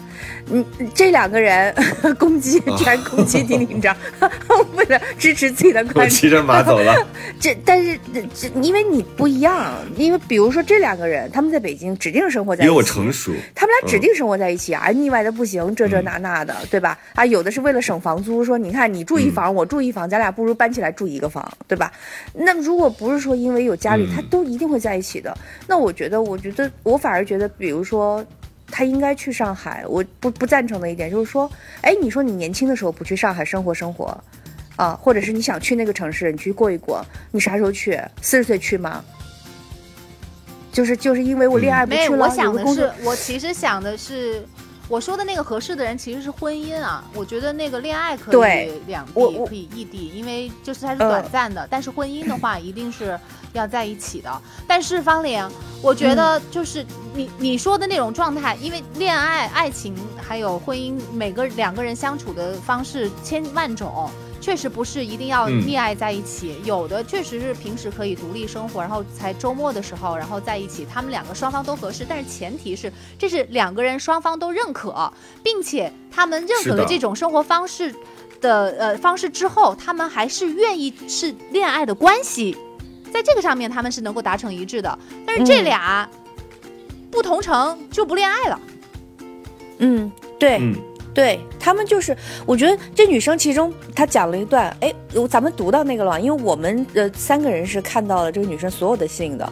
[0.51, 1.73] 嗯，这两个人
[2.17, 3.95] 攻击，啊居然攻击丁丁章，
[4.75, 6.09] 为了支持自己的观点。
[6.09, 6.95] 骑着马走了。
[7.39, 16.97] 这但是这这，因为你不一样，因为比如说这两个人，他们在北京指定生活在一起，比我成熟，他们俩指定生活在一起啊，腻歪的不行，这这那那的，对吧？
[17.15, 21.91] 啊，有的是为了省房租，说你看你住一房，我住一房，咱俩不如搬起来住一个房，对吧？
[22.33, 25.35] 那如果不是说因为有家里，嗯他都一定会在一起的。
[25.67, 28.25] 那我觉得，我觉得我反而觉得，比如说。
[28.71, 31.49] 他应该去上海，我不不赞成的一点就是说，
[31.81, 34.15] 哎，你说你年轻的时候不去上海生活生活，
[34.75, 37.99] 啊，或者是你想去那个城市，你去过一过，你啥时候去？
[38.21, 39.03] 四十岁去吗？
[40.71, 44.45] 就是就是因为我恋爱不没有，去了，我想的是，我其实想的是，
[44.87, 47.03] 我说的那个合适的人其实是婚姻啊。
[47.13, 51.67] 我觉得那个恋爱可对以两地可以异地，因为就是它是嗯短暂的。
[51.69, 53.19] 但是婚姻的话，一定是
[53.53, 54.41] 要在一起的。
[54.67, 55.47] 但是方玲，
[55.81, 64.09] 我觉得就是你你说的那种状态，因为恋爱、爱情还有婚姻，每个两个人相处的方式千万种。
[64.41, 65.61] 确实不是一定要嗯。
[65.65, 75.11] 溺爱在一起，有的确实是平时可以独立生活，然后才周末的时候，然后在一起，他们两个双方都合适，但是前提是这是两个人双方都认可，
[75.43, 77.93] 并且他们认可了这种生活方式
[78.41, 82.57] 的呃方式之后，他们还是愿意是恋爱的关系，
[83.13, 85.65] 在这个上面他们是能够达成一致的，但是这嗯。
[85.65, 86.09] 俩
[87.11, 88.61] 不同城就不恋爱了。
[89.79, 90.75] 嗯，对，嗯，
[91.13, 94.93] 对他们就是，我觉得这女生其中她讲了一段，哎，
[95.29, 99.51] 咱们读到那个了，因为我们呃三个人是看到了这个女生所有的信的，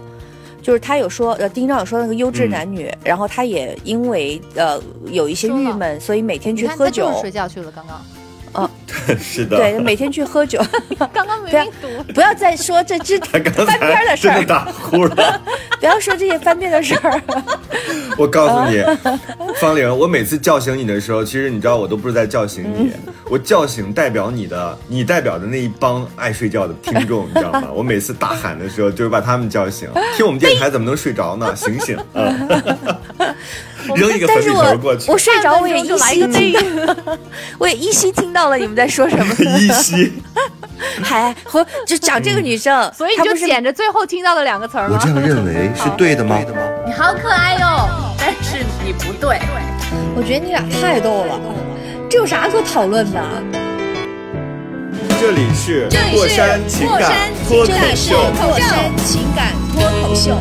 [0.61, 7.11] 就是她有说，呃，丁章有说那个优质嗯男女，然后她也因为呃有一些郁闷，所以每天，去喝酒。
[7.11, 7.99] 就，睡觉去了，刚刚
[9.19, 9.57] 是的。
[9.57, 10.59] 对，每天去喝酒，
[11.13, 12.13] 刚刚明对啊明读。
[12.13, 15.41] 不要再说这这他刚翻篇才的事儿，真的打呼了。
[15.79, 17.21] 不要说这些翻篇的事儿，
[18.17, 18.83] 我告诉你，
[19.59, 22.91] 方玲，我每次叫醒你的时候，其实你知道我都不是在叫醒你，
[23.29, 27.67] 我叫醒代表你的，你代表的那一帮爱睡觉的听众，你知道吗？
[27.73, 29.87] 我每次大喊的时候，就是把他们叫醒。
[30.15, 31.55] 听我们电台怎么能睡着呢？
[31.55, 32.97] 醒醒啊！
[33.95, 34.49] 扔一个过去
[35.07, 36.57] 我，睡着我也依稀
[37.57, 39.33] 我也依稀听到了你们在说什么。
[39.59, 40.13] 依稀。
[41.01, 45.09] 还 和就讲这个女生，所以你就捡着最后听到的两个词儿吗我这？
[45.09, 46.37] 样认为是对的吗？
[46.85, 49.39] 你好可爱哟、但是你不对。
[50.15, 51.39] 我觉得你俩太逗了，
[52.09, 53.21] 这有啥可讨论的？
[55.19, 60.37] 这里是过山情感脱口这里是秀，过山情感脱口秀。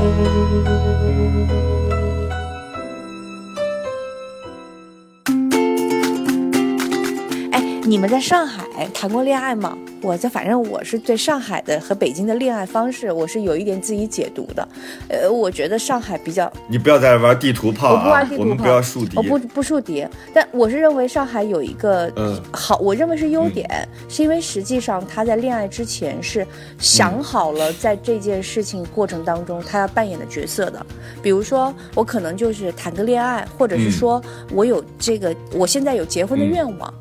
[7.87, 9.79] 你们在上海谈过恋爱吗？
[10.03, 14.69] 我在，反正我是对上海的和北京的恋爱方式，我是有一点自己解读的。
[15.09, 19.23] 呃，我觉得上海比较，你不要再玩地图炮我不玩地，图炮我们不炮要树敌我。
[19.23, 26.45] 不不树敌，但我是认为上海有一个嗯好，我认为是优点，是因为实际上他在恋爱之前是
[26.81, 30.85] 想好了在这件事情过程当中他要扮演的角色的。
[31.23, 36.93] 比如说，我可能就是谈个恋爱，或者是嗯说我有这个，我现在有结婚的嗯愿望。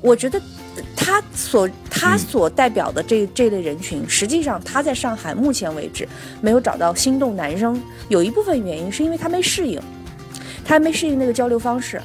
[0.00, 0.40] 我觉得
[0.96, 6.08] 他所他嗯所代表的这这类人群，实际上他在上海目前为止
[6.40, 9.80] 没有找到心动男生，有一部分原因是因为他没适应，
[10.64, 12.00] 他还没适应那个交流方式。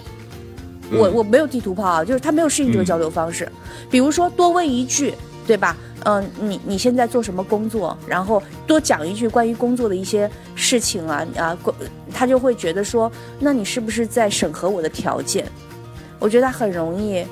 [0.91, 3.49] 我嗯我没有地图炮啊，就是他没有适应这个嗯交流方式。
[3.89, 5.13] 比如说多问一句，
[5.47, 5.75] 对吧？
[6.03, 7.97] 嗯、你你现在做什么工作？
[8.05, 11.57] 然后多讲一句关于工作的一些事情啊啊，
[12.13, 15.49] 他就会觉得说，那你是不是在审核我的条件？
[16.19, 17.25] 我觉得他很容易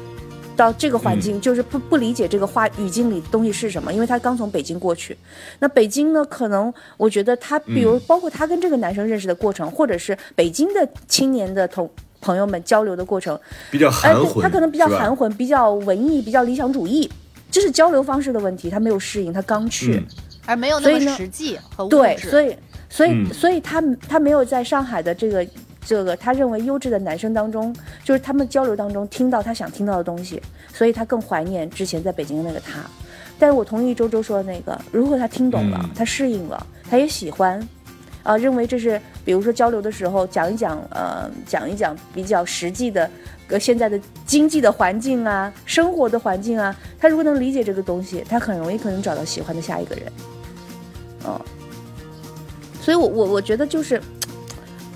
[0.56, 5.18] 到这个环境，就是不不理解这个话语境里的东西是什么，因为他刚从北京过去。
[5.60, 11.89] 那北京呢，可能我觉得他，比如包括他跟这个男生认识的过程，或者是北京的青年的同
[12.22, 13.39] 朋友们交流的过程，
[13.70, 17.10] 比较含混，他可能比较含混，比较文艺，比较理想主义，
[17.52, 19.96] 这是交流方式的问题，他没有适应，他刚去。
[19.96, 20.04] 嗯。
[20.46, 22.54] 而没有那么实际和物对，所以
[22.89, 23.34] 所以、嗯。
[23.34, 25.48] 所以他他没有在上海的这个
[25.86, 30.41] 这个他认为优质的男生当中，就是他们交流当中听到他想听到的东西，
[30.74, 32.82] 所以他更怀念之前在北京的那个他。
[33.38, 37.65] 但是我同意周周说的那个，如果他听懂了，嗯他适应了，他也喜欢。
[38.24, 43.10] 啊、认为这是，比如说交流的时候讲一讲，呃，讲一讲比较实际的，
[43.50, 50.06] 呃，现在的经济的环境啊，生活的环境啊，他如果能理解这个东西，他很容易可能找到喜欢的下一个人。
[51.26, 51.41] 哦，
[52.80, 54.02] 所以我我我觉得就是，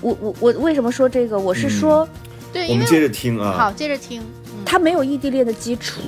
[0.00, 1.38] 我我我为什么说这个？
[1.38, 2.08] 我是说，
[2.52, 3.52] 对，我们接着听啊。
[3.52, 4.22] 好啊，接着听。
[4.52, 6.00] 嗯，他没有异地恋的基础，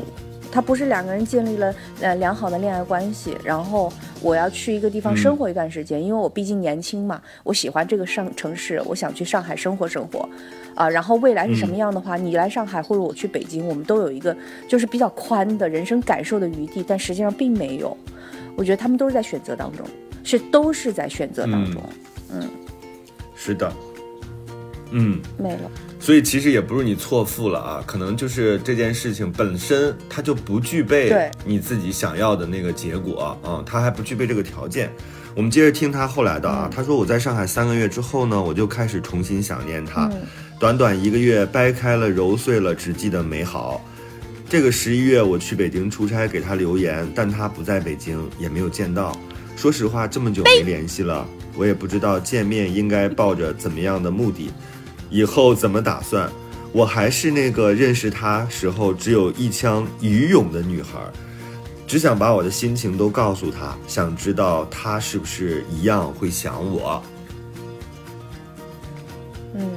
[0.51, 10.29] 他不是两个人建立了呃良好的恋爱关系，然后我要去一个地方生活一段时间，因为我毕竟年轻嘛，我喜欢这个上城市，我想去上海生活生活，
[10.75, 14.37] 啊、然后未来是什么样的话，你来上海或者我去北京，我们都有一个
[14.69, 17.97] 就是比较宽的人生感受的余地，但实际上并没有，
[18.57, 19.87] 我觉得他们都是在选择当中，
[20.23, 21.83] 是都是在选择当中，
[23.43, 23.73] 是的，
[24.91, 25.19] 嗯。
[25.39, 34.93] 没了，所以其实也不是你错付了啊，可能就是这件事情本身它就不具备对你自己想要的那个结果啊，它还不具备这个条件。
[35.35, 40.21] 我们接着听他后来的啊，他说我在上海三个月之后呢，我就开始重新想念他，嗯
[40.59, 43.83] 短短一个月掰开了揉碎了，只记得美好。
[44.47, 49.17] 这个十一月我去北京出差给他留言，但他不在北京，也没有见到。
[49.57, 51.27] 说实话，这么久没联系了，
[51.61, 54.51] 我也不知道见面应该抱着怎么样的目的，
[55.11, 56.27] 以后怎么打算。
[56.73, 60.99] 我还是那个认识他时候只有一腔余勇的女孩，
[61.87, 67.03] 只想把我的心情都告诉他，想知道他是不是一样会想我。
[69.55, 69.69] 嗯，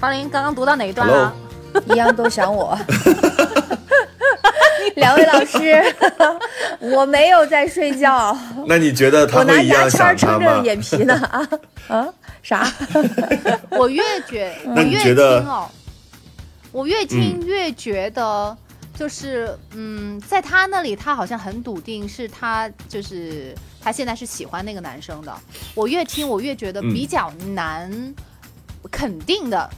[0.00, 1.34] 方林刚刚读到哪一段啊？
[1.84, 2.78] 一样都想我。
[5.10, 5.82] 两位老师，
[6.94, 10.62] 我没有在睡觉， 那你觉得他我拿会一样牙签儿想他撑着吗？
[10.64, 11.48] 眼皮呢 啊
[11.88, 12.08] 啊
[12.42, 12.72] 啥？
[13.70, 15.68] 我越觉，我越听哦，
[16.72, 18.56] 我越听越觉得，
[18.94, 25.34] 就是嗯，在他那里，他好像很笃定，是他就是他现在是喜欢那个男生的。
[25.74, 28.14] 我越听，我越觉得嗯比较难
[28.90, 29.68] 肯定的。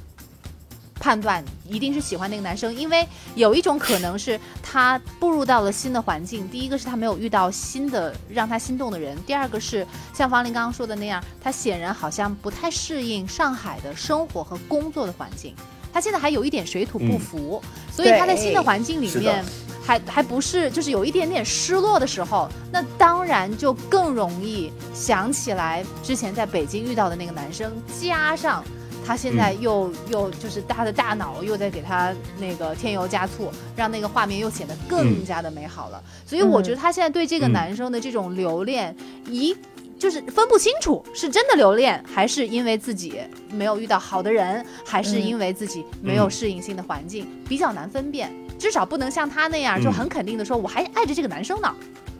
[1.01, 15.55] 判断一定是喜欢那个男生，因为有一种可能是他步入到了新的环境，第一个是他没有遇到新的让他心动的人，第二个是像方林刚刚说的那样，他显然好像不太适应上海的生活和工作的环境，
[15.93, 19.45] 他现在还有一点水土不服，所以他在新的环境里面
[19.85, 28.63] 还还不是就是有一点点失落的时候，那当然就更容易想起来之前在北京遇到的那个男生，加上。
[29.05, 36.03] 他现在又、又就是他的大脑又在给他那个添油加醋，让那个画面又显得更加的美好了。
[36.25, 38.95] 所以我觉得他现在对这个嗯男生的这种留恋，
[39.27, 39.57] 一
[39.99, 48.33] 就是分不清楚是真的留恋，还是因为自己没有遇到好的人，还是因为自己没有适应新的环境，比较难分辨。
[48.59, 51.75] 至少不能像他那样就很肯定的说，我还爱着这个男生呢，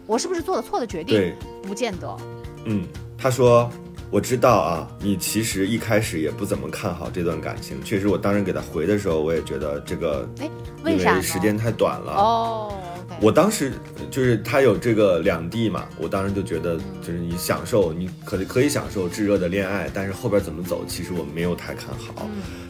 [0.07, 1.17] 我是不是做了错的决定？
[1.17, 2.17] 对，不见得。
[2.67, 2.85] 嗯，
[3.17, 3.71] 他说。
[4.13, 7.83] 我知道啊，你其实一开始也不怎么看好这段感情。
[7.83, 10.51] 确实，我当时给他回的时候，我也觉得这个，哎，
[10.85, 12.13] 因为啥时间太短了。
[12.13, 12.75] 哦
[13.21, 13.73] 我当时
[14.13, 22.29] 就是他有这个两地嘛，我当时就觉得，就是你享受，你可可以享受炙热的恋爱，但是后边怎么走，其实我没有太看好。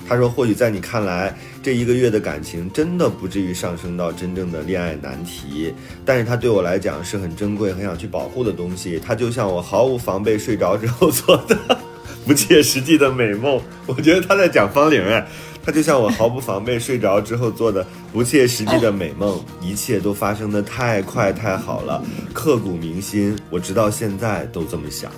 [0.09, 5.75] 他说，或许在你看来，这一个月的感情真的不至于上升到真正的恋爱难题，
[6.05, 9.01] 但是它对我来讲是很珍贵、很想去保护的东西。
[9.05, 11.59] 它就像我毫无防备睡着之后做的
[12.25, 13.61] 不切实际的美梦。
[13.87, 15.27] 我觉得他在讲方玲哎。
[15.65, 23.39] 他就像我毫不防备睡着之后做的不切实际的美梦，一切都发生的太快太好了，刻骨铭心。
[23.49, 25.13] 我直到现在都这么想。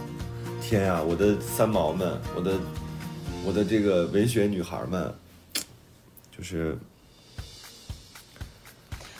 [0.61, 2.59] 天啊、我的三毛们，我的
[3.43, 5.11] 我的这个文学女孩们，
[6.37, 6.77] 就是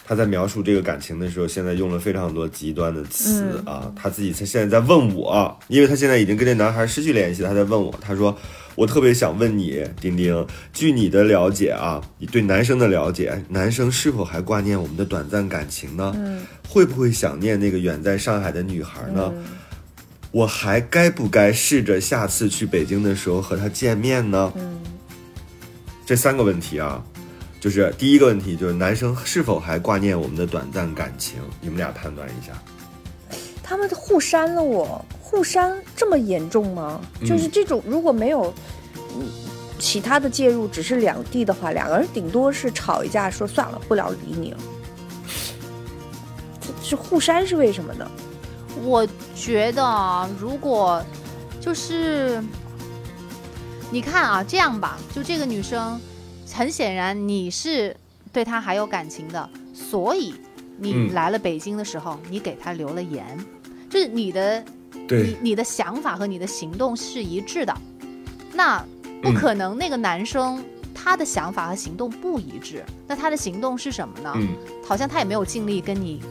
[0.05, 3.91] 他在描述这个感情的时候，现在用了非常多极端的词啊。
[3.97, 8.37] 他自己他现在在问我，因为他现在已经跟这男孩失去联系，他在问我，他说。
[8.75, 16.13] 我特别想问你，丁丁，据你的了解啊，你对男生的了解，男生是否还挂念我们的短暂感情呢？
[16.17, 19.33] 嗯会不会想念那个远在上海的女孩呢？
[20.33, 24.53] 我还该不该试着下次去北京的时候和她见面呢？
[24.57, 24.81] 嗯
[26.05, 27.03] 这三个问题啊，
[27.61, 31.39] 就是第一个问题就是男生是否还挂念我们的短暂感情？
[31.61, 32.53] 你们俩判断一下。
[33.63, 35.03] 他们互删了我，
[35.35, 37.01] 互删这么严重吗？
[37.21, 38.53] 嗯就是这种如果没有
[39.17, 39.27] 嗯
[39.79, 44.59] 其他的介入，只是两地的话，两个人顶多是吵一架，说算了，不了理你了。
[46.83, 48.09] 是互删是为什么呢？
[48.83, 51.03] 我觉得啊，如果
[51.61, 52.43] 就是
[53.91, 56.01] 你看啊，这样吧，就这个女生，
[56.53, 57.95] 很显然你是
[58.33, 60.35] 对她还有感情的，所以
[60.79, 63.45] 你嗯来了北京的时候，你给她留了言，
[63.91, 64.65] 就是你的
[65.07, 65.23] 对。
[65.23, 67.75] 你，你的想法和你的行动是一致的，
[68.53, 68.79] 那
[69.23, 70.65] 不嗯可能那个男生。
[70.97, 74.33] 他的想法和行动不一致，那他的行动是什么呢？
[74.37, 74.49] 嗯。
[74.87, 76.23] 好像他也没有尽力跟你，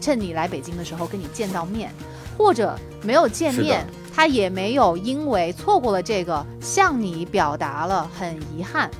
[0.00, 1.92] 趁你来北京的时候跟你见到面，
[2.36, 8.90] 或者没有见面，他也没有因为错过了这个向你表达了很遗憾。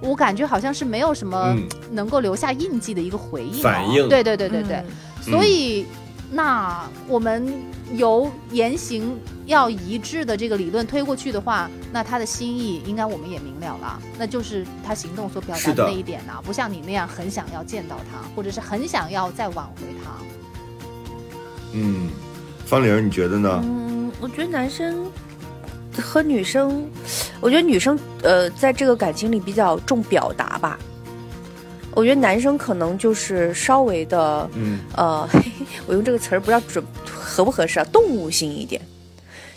[0.00, 1.66] 我感觉好像是没有什么嗯。
[1.90, 4.08] 能够留下印记的一个回应、哦，反应。
[4.08, 5.32] 对对对对对，嗯。
[5.32, 5.86] 所以
[6.30, 7.46] 那我们
[7.92, 9.16] 由言行
[9.46, 20.10] 要一致的这个理论推过去的话，那他的心意应该我们也明了了，那就是他行动所表达的那一点呐、不像你那样很想要见到他，或者是很想要再挽回他。
[21.72, 22.08] 嗯，
[22.64, 23.60] 方玲，你觉得呢？
[23.62, 25.06] 嗯，我觉得男生
[26.02, 26.90] 和女生，
[27.40, 30.78] 我觉得女生呃，在这个感情里比较重表达吧。
[31.96, 35.26] 我觉得男生可能就是稍微的嗯呃，
[35.88, 38.80] 我用这个词儿不知道准合不合适啊，动物性一点，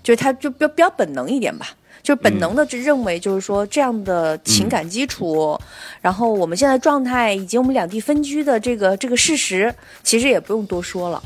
[0.01, 1.67] 就是他就比较比较本能一点吧。
[2.01, 5.59] 就是本能的就认为，就是说这样的情感基础，
[6.01, 9.71] 然后我们现在状态以及我们两地分居的这个这个事实，
[10.01, 11.21] 其实也不用多说了。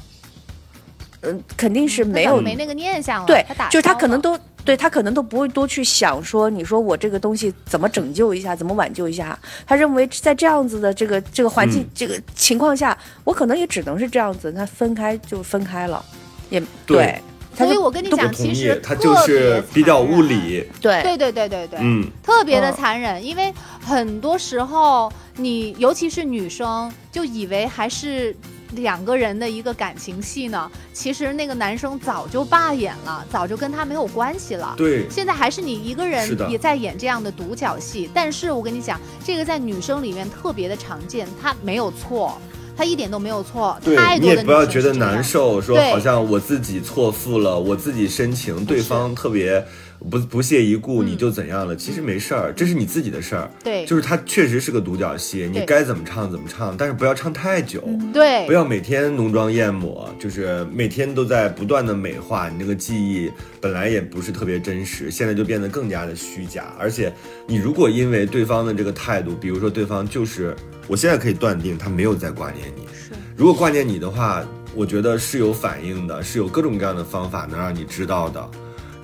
[1.22, 9.38] 嗯，肯定是没有没那个念想了，对他打，就是他可能都对他可能都不会多去想说，你说我这个东西怎么拯救一下，怎么挽救一下？
[9.66, 16.04] 他认为在这样子的这个这个环境、嗯这个情况下，我可能也只能是这样子，那分开就分开了，
[16.50, 17.20] 也对
[17.56, 20.66] 所以我跟你讲，其实，他就是比较物理。
[20.82, 28.36] 对对对对对对，嗯特别的嗯残忍，因为很多时候你尤其是女生，就以为还是
[28.76, 34.74] 两个人的一个感情戏呢，其实那个男生早就罢演了，早就跟他没有关系了。
[34.78, 42.38] 对，现在还是你一个人也在演这样的独角戏，但是我跟你讲，这个在女生里面特别的常见，他没有错，
[42.76, 43.78] 他一点都没有错。
[43.84, 49.64] 对太多的你也不要觉得难受，说好像我自己错付了，我自己深情，对方特别
[50.10, 51.76] 不不屑一顾，嗯你就怎样了？
[51.76, 53.50] 其实没事儿，这是你自己的事儿。
[53.64, 57.82] 对，就是它确实是个独角戏，你该怎么唱怎么唱，但是不要唱太久。
[58.14, 63.32] 对，不要每天浓妆艳抹，就是每天都在不断的美化你那个记忆，
[63.62, 66.74] 本来也不是特别真实，现在就变得更加的虚假。
[66.78, 67.12] 而且，
[67.48, 70.56] 你如果因为对方的这个态度，比如说对方就是，
[70.88, 72.84] 我现在可以断定他没有在挂念你。
[72.88, 74.44] 是如果挂念你的话，
[74.76, 78.50] 我觉得是有反应的，是有各种各样的方法能让你知道的，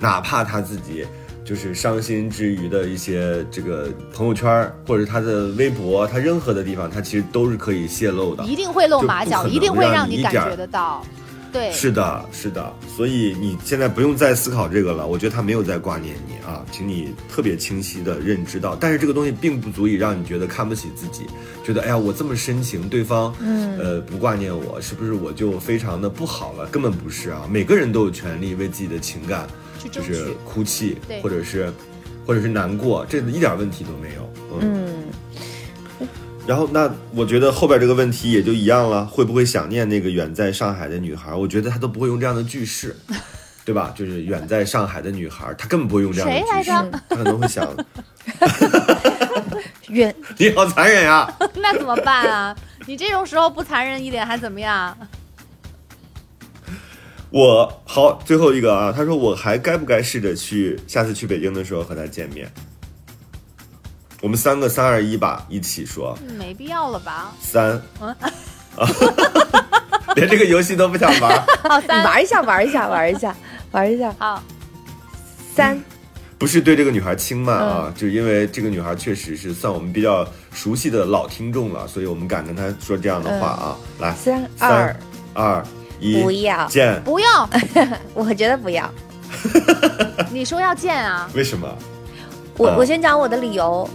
[0.00, 1.06] 哪怕他自己
[1.44, 8.44] 就是伤心之余的一些这个朋友圈儿或者他的微博，他任何的地方，他其实都是可以泄露的。
[8.44, 11.04] 一定会露马脚，一定会让让你感觉得到。
[11.52, 15.04] 对，是的，是的，所以你现在不用再思考这个了。
[15.04, 18.76] 我觉得他没有在挂念你啊，请你特别清晰的认知到。
[18.76, 21.26] 但是这个东西并不足以让你觉得看不起自己，
[21.64, 26.66] 觉得哎呀，我这么深情，对方嗯呃不挂念我，是不是我就非常的不好了？
[26.68, 29.48] 根本不是啊，每个人都有权利为自己的情感
[29.88, 30.34] 就是。
[30.44, 31.72] 哭泣，或者是
[32.26, 34.32] 或者是难过，这一点问题都没有。
[34.60, 35.02] 嗯
[36.00, 36.08] 嗯，
[36.46, 41.34] 然后，那我觉得后边这个问题也就一样了，会不会想念那个远在上海的女孩？
[41.34, 42.96] 我觉得他都不会用这样的句式，
[43.64, 43.92] 对吧？
[43.96, 47.66] 就是远在上海的女孩，他根本不会用这样的谁来句式着，他可能会想，
[49.88, 51.32] 远 你好残忍呀！
[51.54, 52.56] 那怎么办啊？
[52.86, 54.96] 你这种时候不残忍一点还怎么样？
[57.30, 62.50] 我好，最后一个啊，他说我还该不该试着去下次去北京的时候和他见面？
[64.20, 66.18] 我们三个三二一吧，一起说。
[66.26, 67.32] 嗯没必要了吧？
[67.40, 67.80] 三。
[68.00, 68.08] 嗯。
[68.76, 68.86] 啊，
[70.16, 71.46] 连这个游戏都不想玩。
[71.62, 72.04] 好，三。
[72.04, 73.34] 玩一下，玩一下，玩一下，
[73.70, 74.42] 玩一下，好，
[75.54, 75.80] 三。
[76.36, 83.76] 不是对这个女孩轻慢啊，就因为这个女孩确实是算我们比较熟悉的老听众了，所以我们敢跟她说这样的话啊。
[84.00, 84.96] 来，三三二，
[85.34, 85.64] 二
[86.00, 87.00] 一，不要见。
[87.04, 87.28] 不用，
[88.14, 88.90] 我觉得不要。
[90.32, 91.30] 你说要见啊？
[91.34, 91.68] 为什么？
[92.56, 93.88] 我啊我先讲我的理由。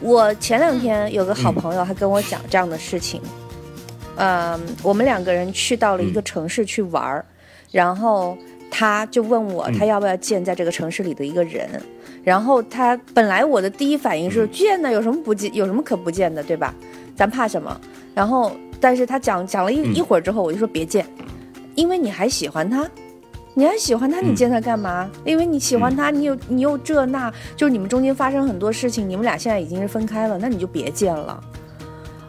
[0.00, 3.20] 我前两天有个好朋友，还跟我讲这样的事情。
[4.16, 7.24] 嗯，我们两个人去到了一个城市去玩儿，
[7.70, 8.36] 然后
[8.70, 11.68] 他就问我嗯他要不要见在这个城市里的一个人。
[12.22, 16.74] 然后他本来我的第一反应是嗯见呢，有什么不见，有什么可不见的，对吧？
[17.16, 17.78] 咱怕什么？
[18.14, 21.06] 然后，但是他讲讲了一、嗯一会儿之后，我就说别见，
[21.74, 22.88] 因为你还喜欢他，
[23.54, 25.10] 你还喜欢他，你嗯见他干嘛？
[25.24, 31.38] 因为你喜欢他，你有你又这那，就是你们中间发生很多事情，你们俩现在已经是分开了，那你就别见了。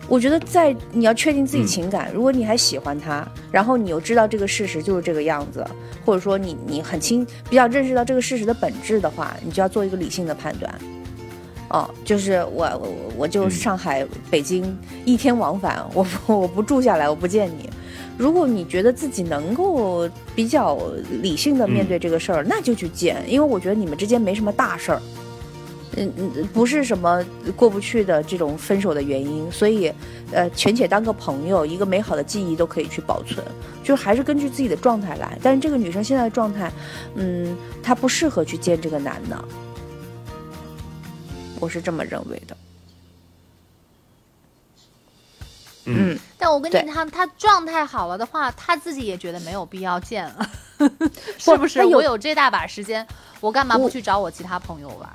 [0.08, 5.66] 我觉得在你要确定自己嗯情感，如果你还喜欢他，然后你又知道这个事实就是这个样子，
[6.04, 10.74] 或者说你你很清比较认识到这个事实的本质的话，你就要做一个理性的判断。
[11.72, 17.69] 哦，就是我我我我就嗯上海、北京一天往返，我我不住下来，我不见你。
[18.17, 20.78] 如果你觉得自己能够比较
[21.22, 25.01] 理性的面对这个事儿，那就去见，因为我觉得你们之间没什么大事儿，
[25.95, 29.91] 嗯嗯，不是什么过不去的这种分手的原因，所以
[30.32, 33.43] 呃，权且当个朋友，一个美好的记忆都可以去保存，
[33.82, 35.38] 就还是根据自己的状态来。
[35.41, 36.72] 但是这个女生现在的状态，
[37.15, 39.45] 嗯，她不适合去见这个男的，
[41.62, 42.57] 我是这么认为的。
[45.86, 50.49] 嗯，但我跟你他他状态好了的话，他自己也觉得没有必要见了，
[51.39, 51.84] 是不是？
[51.86, 53.05] 我有这大把时间，
[53.39, 55.09] 我干嘛不去找我其他朋友玩？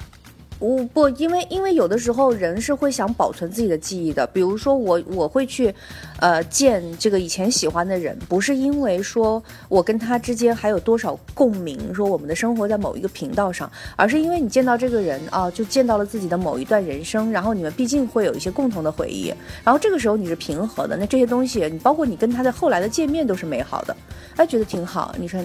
[0.59, 5.75] 我不，因为因为有的时候人是会想保存自己的记忆的，比如说我我会去，
[6.19, 19.33] 呃，见这个以前喜欢的人，不是因为说我跟他之间还有多少共鸣，说我们的生活在某一个频道上，而是因为你见到这个人啊，就见到了自己的某一段人生，然后你们毕竟会有一些共同的回忆，
[19.63, 23.95] 然后这个时候你是平和的，那这些东西，你包括你跟他的后来的见面都是美好的，
[24.37, 25.39] 哎，觉得挺好，你说，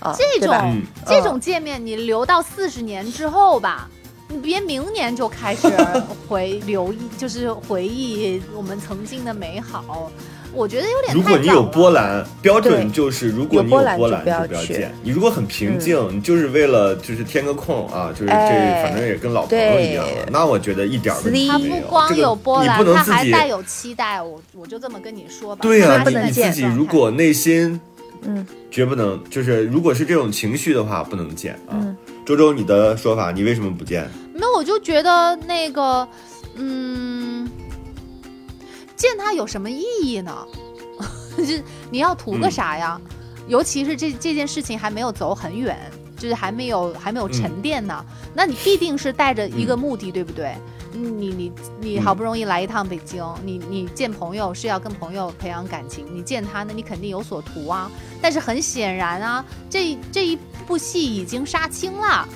[0.00, 0.82] 啊，这种、嗯。
[1.06, 3.88] 这种见面，你留到四十年之后吧，
[4.30, 5.68] 你别明年就开始
[6.28, 10.10] 回留意，就是回忆我们曾经的美好。
[10.52, 14.92] 我觉得有点如果你有波澜，标准就是如果你有波澜就不要见。
[15.00, 21.74] 你如果很平静，你就是为了就是填个空啊，就是这哎反正也跟老朋友一样那我觉得一点问题他没有。
[21.76, 24.20] 不光有波澜，你不能他自己还带有期待。
[24.20, 25.62] 我我就这么跟你说吧。
[25.62, 27.80] 对呀、你你自己如果内心
[28.22, 31.74] 嗯绝不能，就是如果是这种情绪的话，不能见啊。
[31.74, 31.96] 嗯
[32.30, 34.08] 周周，你的说法，你为什么不见？
[34.32, 36.06] 没有，我就觉得那个，
[36.54, 37.50] 嗯，
[38.94, 40.46] 见他有什么意义呢？
[41.36, 41.54] 就
[41.90, 43.00] 你要图个嗯啥呀？
[43.48, 45.76] 尤其是这这件事情还没有走很远，
[46.16, 50.54] 就是还没有还没有沉淀呢，那你必定是带着一个目的，对不对？
[50.92, 57.90] 你你你嗯好不容易来一趟北京，你你见朋友是要跟朋友培养感情，你见他呢，你肯定有所图啊。
[58.20, 62.28] 但是很显然啊，这这一部戏已经杀青了。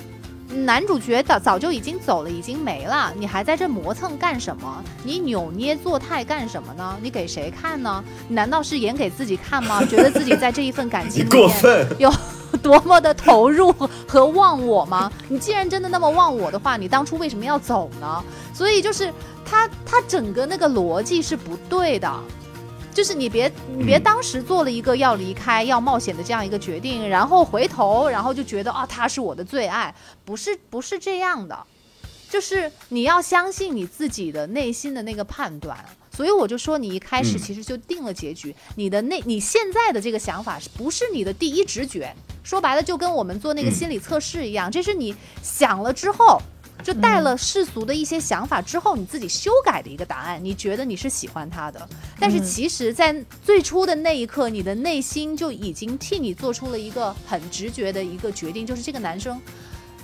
[0.47, 4.83] 男主角早早就已经走了，已经没了，你还在这磨蹭干什么？
[5.03, 6.97] 你扭捏作态干什么呢？
[7.01, 8.03] 你给谁看呢？
[8.29, 9.83] 难道是演给自己看吗？
[9.85, 11.87] 觉得自己在这一份感情里面！
[11.97, 12.13] 有
[12.61, 13.73] 多么的投入
[14.07, 15.11] 和忘我吗？
[15.27, 18.23] 你既然真的那么忘我的话，你当初为什么要走呢？
[18.53, 19.11] 所以就是
[19.43, 22.23] 他他整个那个逻辑是不对的。
[22.95, 29.93] 就是你别你别嗯当时做了一个要离开、要冒险的这样一个决定，然后回头，然后就觉得啊他是我的最爱，
[30.23, 31.59] 不是不是这样的，
[32.29, 35.77] 就是你要相信你自己的内心的那个判断。
[36.15, 42.15] 所以我就说，你一开始嗯其实就定了结局，你的那你现在的这个想法是不是你的第一直觉？
[42.41, 46.41] 说白了，就跟我们做那个嗯心理测试一样，这是你想了之后。
[46.83, 59.41] 就带了世俗的一些想法之后，你自己修改的一个答案，你觉得你是喜欢他的，但是其实，在最初的那一刻，你的内心就已经替你做出了一个很直觉的一个决定，就是这个男生，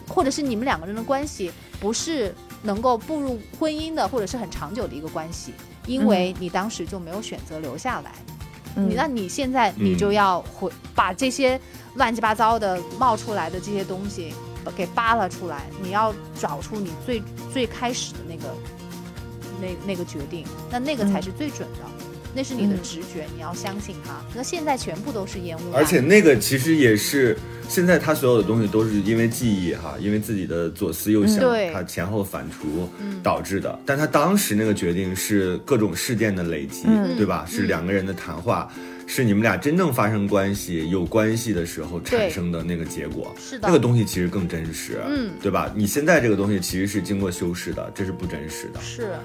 [0.07, 5.53] 或者是你们两个人的关系，不是能够步入婚姻的，或者是很长久的一个关系，
[5.85, 8.11] 因为你当时就没有选择留下来。
[8.75, 8.89] 嗯。
[8.89, 11.59] 你那你现在你就要回把这些
[11.95, 14.33] 乱七八糟的冒出来的这些东西
[14.69, 18.53] 给扒拉出来，你要找出你最最开始的那个
[19.61, 21.85] 那那个决定，那那个才是最准的，
[22.35, 24.13] 那是你的嗯直觉，你要相信它。
[24.35, 27.37] 那现在全部都是烟雾弹，而且那个其实也是
[27.67, 33.79] 现在他所有的东西都是因为记忆哈，因为自己的左思右想，嗯他前后反刍嗯导致的。
[33.85, 37.45] 但他当时那个决定是各种事件的累积，嗯对吧？
[37.49, 38.71] 是嗯两个人的谈话，
[39.13, 43.35] 是你们俩真正发生关系、有关系的时候产生的那个结果。
[43.37, 45.69] 是的那个东西其实更真实，嗯对吧？
[45.75, 48.79] 你现在这个东西其实是经过修饰的，这是不真实的。
[48.79, 49.15] 是，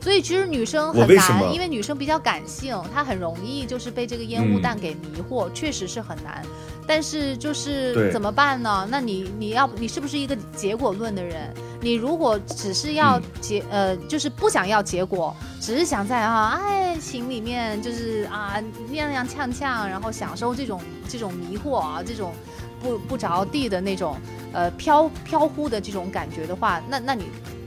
[0.00, 6.42] 所以其实女生我很难，因为女生比较感性，她很容易就是被这个烟雾嗯弹给迷惑，确实是很难。
[6.86, 8.86] 但是就是怎么办呢？
[8.90, 11.52] 那你你要你是不是一个结果论的人？
[11.80, 18.56] 你如果只是要嗯结、呃，就是不想要结果，只是想在啊爱情里面就是啊
[18.90, 22.32] 踉踉跄跄，然后享受这种这种迷惑啊，这种
[22.80, 24.16] 不不着地的那种
[24.52, 27.26] 呃飘飘忽的这种感觉的话，那那你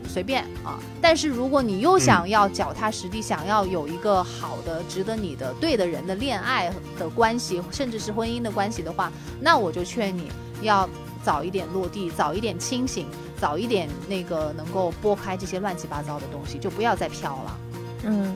[0.10, 0.80] 随便啊。
[1.00, 10.32] 但是如果你又想要脚踏实地，想要有一个好的、值得你的、对的人的恋爱的关系，甚至是婚姻的关系的话，那我就劝你
[10.62, 10.90] 要
[11.24, 13.08] 早一点落地，早一点清醒，
[13.40, 17.58] 早一点那个能够拨开这些乱七八糟的东西，就不要再飘了。
[18.04, 18.36] 嗯，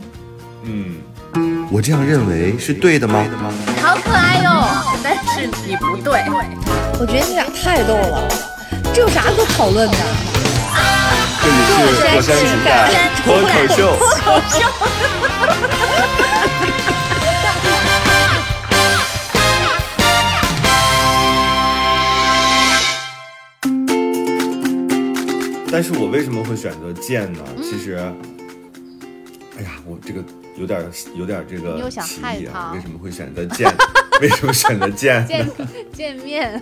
[0.64, 3.26] 嗯，我这样认为是对的吗？
[3.82, 4.68] 好可爱哟、
[5.04, 6.24] 但是你不对。
[7.00, 8.28] 我觉得你俩太逗了，
[8.94, 9.98] 这有啥可讨论的？
[11.42, 11.56] 这里
[11.96, 12.70] 是火山情感
[13.24, 13.80] 脱口秀。
[25.72, 27.40] 但是我为什么会选择剑呢？
[27.64, 27.96] 其实，
[29.58, 30.24] 哎呀，我这个
[30.56, 30.80] 有点
[31.16, 32.72] 有点这个歧义啊。
[32.76, 33.68] 为什么会选择剑？
[34.22, 35.26] 为什么选择剑？
[35.28, 35.50] 见
[35.92, 36.62] 见面，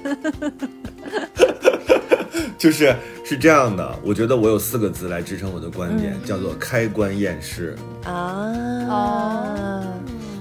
[2.57, 2.95] 就是
[3.31, 7.73] 是这样的，我觉得我有四个字来支撑我的观点，叫做开棺验尸。
[8.03, 8.51] 啊，
[8.89, 9.83] 哦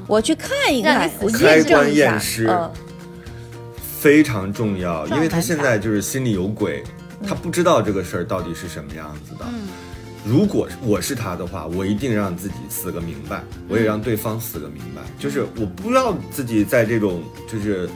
[0.09, 2.69] 我去看一看开棺验尸嗯
[4.01, 6.83] 非常重要，因为他现在就是心里有鬼，
[7.25, 9.45] 他不知道这个事儿到底是什么样子的。
[9.47, 9.69] 嗯
[10.23, 15.01] 如果我是他的话，我一定让自己死个明白，我也让对方死个明白。
[15.17, 17.89] 就是我不要自己在这种，就是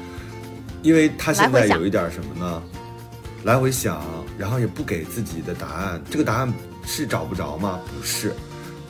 [0.82, 2.62] 因为他现在有一点什么呢？
[3.44, 4.02] 来回想，
[4.38, 6.02] 然后也不给自己的答案。
[6.10, 6.52] 这个答案
[6.86, 7.78] 是找不着吗？
[7.94, 8.32] 不是。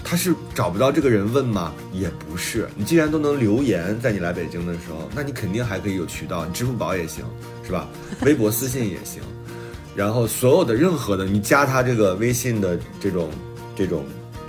[0.07, 1.72] 他是找不到这个人问吗？
[1.92, 2.68] 也不是。
[2.76, 7.24] 你既然都能留言，在你来北京的时候，那你肯定还可以有渠道，你支付宝也行，
[7.64, 7.88] 是吧？
[8.22, 9.20] 微博私信也行。
[9.96, 13.30] 然后所有的任何的，你加他这个微信的这种
[13.74, 14.05] 这种，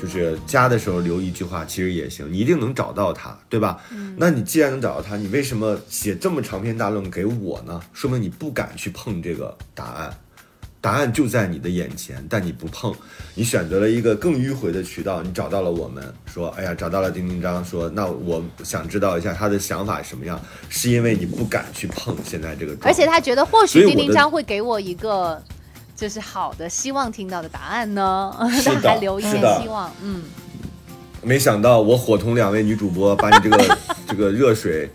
[0.05, 3.81] 就是加的时候留一句话，其实也行，你一定能找到他，对吧？
[4.15, 7.81] 那你既然能找到他，你为什么写这么长篇大论给我呢？
[7.91, 10.15] 说明你不敢去碰这个答案。
[10.79, 12.93] 答案就在你的眼前，但你不碰，
[13.33, 20.39] 你选择了一个更迂回的渠道，你找到了我们，说，哎呀，找到了丁丁章，说，那我想知道一下他的想法是什么样，
[20.69, 25.41] 是因为你不敢去碰现在这个，而且他觉得或许丁丁章会给我一个
[25.95, 29.61] 就是好的，希望听到的答案呢，是他的 还留一线是的。
[29.61, 30.23] 希望，嗯，
[31.21, 33.77] 没想到我伙同两位女主播，把你这个
[34.07, 34.89] 这个热水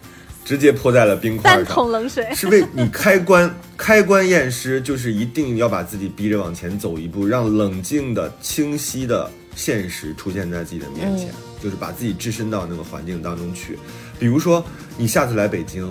[0.44, 2.28] 直接泼在了冰块三上，桶冷水。
[2.34, 11.30] 是为你开关开关验尸，就是一定要把自己逼着往前走一步，让冷静的、清晰的现实出现在自己的面前，
[11.62, 13.78] 就是把自己置身到那个环境当中去。
[14.18, 14.62] 比如说，
[14.98, 15.90] 你下次来北京，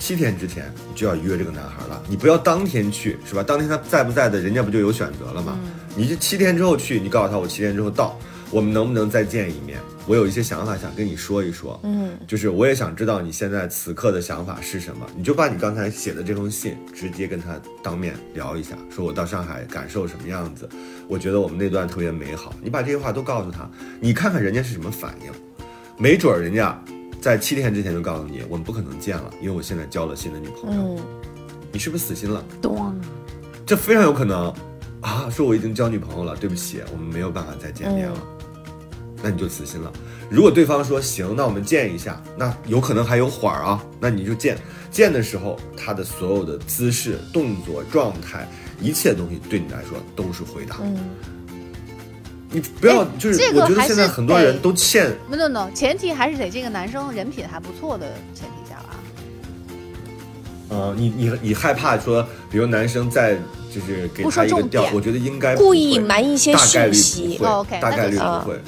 [0.00, 3.42] 七天之前你就要约这个男孩了，你不要当天去，是吧？
[3.42, 5.56] 当天他在不在的，人家不就有选择了吗？
[5.94, 8.18] 你这七天之后去，你告诉他我七天之后到，
[8.50, 9.78] 我们能不能再见一面？
[10.06, 20.68] 我有一些想法想跟你说一说，嗯，就是我也想知道你现在此刻的想法是什么，你就把你刚才写的这封信直接跟他当面聊一下，说我到上海感受什么样子，
[21.08, 23.70] 我觉得我们那段特别美好，你把这些话都告诉他，
[24.00, 25.30] 你看看人家是什么反应，
[25.96, 26.82] 没准儿人家
[27.20, 30.98] 在七天之前就告诉你，我们不可能见了，因为我现在交了新的女朋友，嗯，
[31.70, 32.42] 你是不是死心了？
[32.62, 32.98] 懂，
[33.66, 34.52] 这非常有可能
[35.02, 35.28] 啊！
[35.30, 38.18] 说我已经交女朋友了，对不起，我们没有办法再见面了，
[39.22, 39.92] 那你就死心了。
[40.30, 44.56] 如果对方说行，那我们见一下，那有可能还有缓儿啊，那你就见。
[44.90, 48.48] 见的时候，他的所有的姿势、动作、状态，
[48.80, 50.78] 一切东西对你来说都是回答。
[50.82, 50.96] 嗯，
[52.50, 58.98] 你不要就是，这个我觉得还是现在很多人都欠 no no no，前提还是得这个男生人品还不错的前提下啊。
[60.68, 63.36] 呃，你你你害怕说，比如男生在
[63.72, 68.60] 就是给不一个点我觉得应该故意隐瞒一些大概率讯息不会，哦，OK，大概率不会。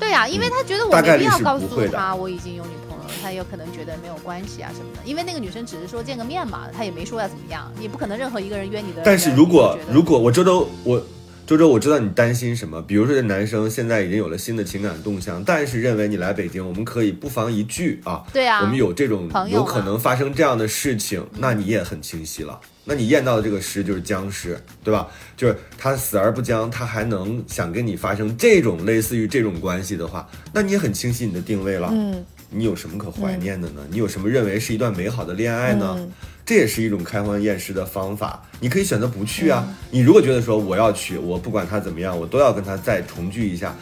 [0.00, 5.00] 对呀、因为他觉得我没必要告诉他我已经有女朋友了，他有可能觉得没有关系啊什么的。
[5.04, 9.02] 因为那个女生只是说见个面嘛，他也没说要怎么样，也不可能任何一个人约你的。
[9.04, 11.00] 但是如果如果我周周我
[11.46, 22.58] 周周我知道你担心什么，比如说这男生现在已经有了新的情感动向，但是认为你来北京，我们可以不妨一聚啊，对啊我们有这种有可能发生这样的事情，那你也很清晰了。
[22.86, 25.06] 那你验到的这个尸就是僵尸，对吧？
[25.36, 31.90] 就是他死而不僵，他还能想跟你发生这种类似于这种关系的话，那你也很清晰你的定位了。
[31.92, 33.82] 嗯，你有什么可怀念的呢？
[33.90, 35.94] 你有什么认为是一段美好的恋爱呢？
[35.98, 36.10] 嗯
[36.44, 38.42] 这也是一种开荒验尸的方法。
[38.60, 39.66] 你可以选择不去啊。
[39.90, 43.74] 你如果觉得说我要去，我不管他怎么样，我都要跟他再重聚一下，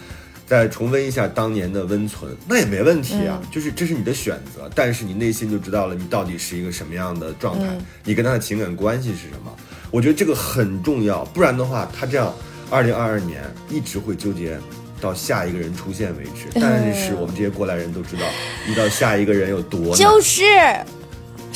[0.46, 3.40] 再重温一下当年的温存，那也没问题啊。
[3.50, 7.66] 就是这是你的选择，但是你内心就知道了你到底是一个什么样的状态，
[8.04, 9.54] 你跟他的情感关系是什么。
[9.90, 12.32] 我觉得这个很重要，不然的话，他这样
[12.70, 14.58] 二零二二年一直会纠结。
[15.00, 18.22] 到下一个人出现为止，但是我们这些过来人都知道，
[18.68, 19.96] 遇到下一个人有多难。
[19.96, 20.44] 就是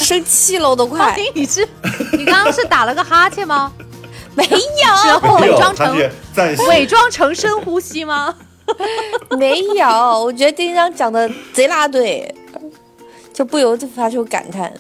[0.07, 1.67] 生气了，我都快你是
[2.17, 3.73] 你刚刚是打了个哈欠吗？
[4.37, 5.97] 没然有后，伪装成
[6.69, 8.33] 伪装成深呼吸吗？
[9.37, 9.89] 没有，
[10.25, 12.33] 我觉得丁章讲的贼拉对，
[13.33, 14.73] 就不由得发出感叹。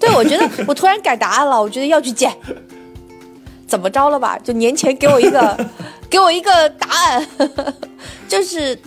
[0.00, 2.34] 对，我觉得我突然改答案了，我觉得要去见。
[3.66, 4.38] 怎么着了吧？
[4.42, 5.58] 就年前给我一个，
[6.08, 7.28] 给我一个答案，
[8.28, 8.78] 就是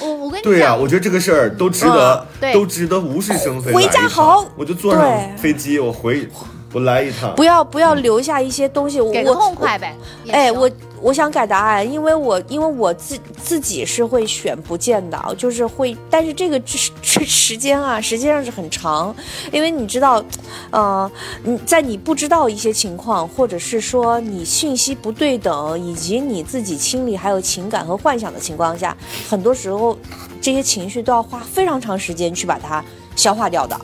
[0.00, 3.72] 我我跟你对呀、讲，我觉得这个事儿都值得，嗯都值得无事生非。
[3.72, 6.28] 回家来一趟好好我就坐上飞机，我回，
[6.72, 7.44] 我来一趟不。
[7.44, 9.00] 要不要留下一些东西。
[9.00, 9.96] 我给个痛快呗。
[10.24, 10.70] 也哎，我
[11.02, 19.14] 我想改答案，因为我因为我自自己是会选不见的，就是会，但是这个这这时间啊，实际上是很长，
[19.50, 20.24] 因为你知道，
[20.70, 21.10] 呃，
[21.42, 28.96] 你在你不知道一些情况，或者是说你信息不对等，以及你自己心里还有情感和幻想的情况下，
[29.28, 29.98] 很多时候
[30.40, 32.82] 这些情绪都要花非常长时间去把它
[33.16, 33.78] 消化掉的。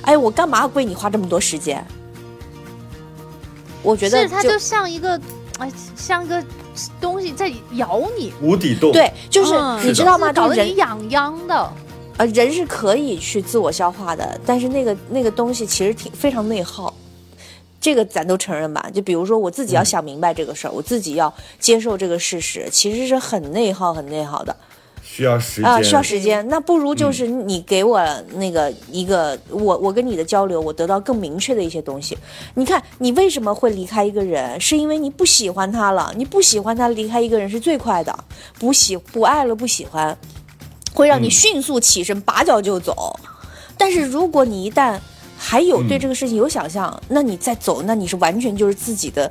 [0.00, 1.86] 哎，我干嘛为你花这么多时间？
[3.82, 5.20] 我觉得是它就像一个，
[5.62, 6.42] 哎，像个
[7.00, 8.90] 东西在咬你，无底洞。
[8.90, 10.26] 对，就是、嗯你知道吗？
[10.26, 11.72] 是搞得你痒痒的。
[12.16, 16.92] 呃，人是可以去自我消化的，但是那个那个东西其实挺非常内耗，
[17.80, 18.90] 这个咱都承认吧？
[18.92, 24.54] 就比如说我自己要想明白这个事儿，我自己要接受这个事实，其实是很内耗、很内耗的
[25.12, 25.70] 需要时间。
[25.70, 26.48] 啊、需要时间。
[26.48, 28.02] 那不如就是你给我
[28.36, 32.16] 那个一个我我跟你的交流，我得到更明确的一些东西。
[32.54, 34.58] 你看，你为什么会离开一个人？
[34.58, 36.10] 是因为你不喜欢他了。
[36.16, 38.24] 你不喜欢他，离开一个人是最快的。
[38.58, 40.16] 不喜不爱了，不喜欢，
[40.94, 43.14] 会让你嗯迅速起身，拔脚就走。
[43.76, 44.98] 但是如果你一旦
[45.36, 49.30] 还有对嗯这个事情有想象，那你再走，那你是完全就是自己的，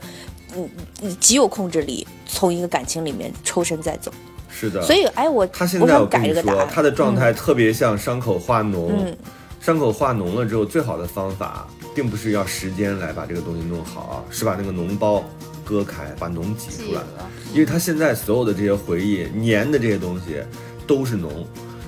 [0.55, 0.69] 嗯，
[1.01, 4.11] 嗯极有控制力，从一个感情里面抽身再走。
[4.51, 4.81] 是的。
[4.83, 6.67] 所以，哎，我他现在我跟你说。
[6.71, 8.89] 他的状态特别像伤口化脓。
[8.89, 9.17] 嗯
[9.63, 15.23] 伤口化脓了之后，最好的方法并不是要时间来把这个东西弄好啊，是把那个脓包
[15.63, 17.01] 割开，把脓挤出来。
[17.01, 20.41] 了，因为他现在所有的这些回忆粘的这些东西
[20.87, 21.27] 都是脓，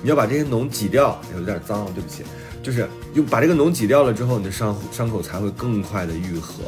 [0.04, 2.22] 你要把这些脓挤掉，哎有点脏，对不起，
[2.62, 6.62] 就是用把这个脓挤掉了之后，你的伤伤口才会更快的愈合。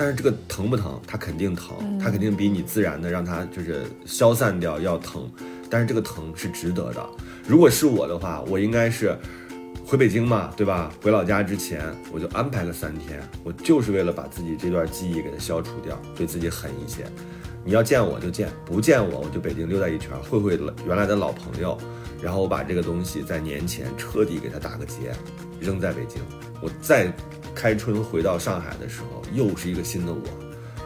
[0.00, 0.98] 但是这个疼不疼？
[1.06, 5.30] 它肯定疼，它肯定比你自然的让它就是消散掉要疼，
[5.68, 7.06] 但是这个疼是值得的。
[7.46, 9.14] 如果是我的话，我应该是
[9.84, 10.90] 回北京嘛，对吧？
[11.02, 17.04] 回老家之前，我就安排了三天，我就是为了把自己这段记忆给它消除掉，对自己狠一些。
[17.62, 21.76] 你要见我就见，不见我我就北京溜达一圈，会会原来的老朋友，
[22.22, 25.12] 然后我把这个东西在年前彻底给它打个结，
[25.60, 26.22] 扔在北京。
[26.62, 27.12] 我再
[27.60, 30.22] 开春回到上海的时候，又是一个新的我，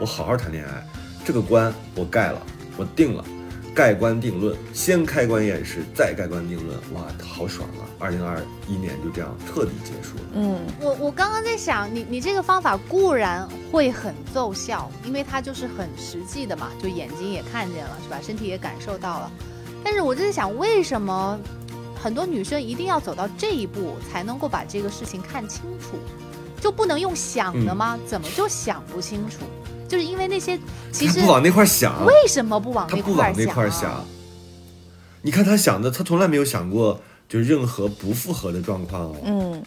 [0.01, 0.85] 我好好谈恋爱，
[1.25, 2.43] 这个关我盖了，
[2.77, 3.25] 我定了。
[3.73, 7.87] 盖棺定论，先开棺验尸，再盖棺定论，哇，好爽啊！
[8.01, 10.23] 二零二一年就这样彻底结束了。
[10.35, 18.19] 嗯，我我刚刚在想，你你这个方法固然会很奏效，因为它就是很实际的嘛，就眼睛也看见了，是吧？
[18.21, 19.31] 身体也感受到了。
[19.85, 21.39] 但是我就在想，为什么
[22.01, 25.99] 很多女生一定要走到这一步才能够把这个事情看清楚？
[26.65, 27.99] 就不能用想的吗？
[28.07, 29.41] 怎么就想不清楚？
[29.87, 30.59] 就是因为那些
[30.91, 34.03] 其实不往那块想，为什么不往那块不往那块儿儿想。
[35.21, 36.99] 你看他想的，他从来没有想过
[37.29, 39.17] 就任何不复合的状况哦。
[39.25, 39.63] 嗯，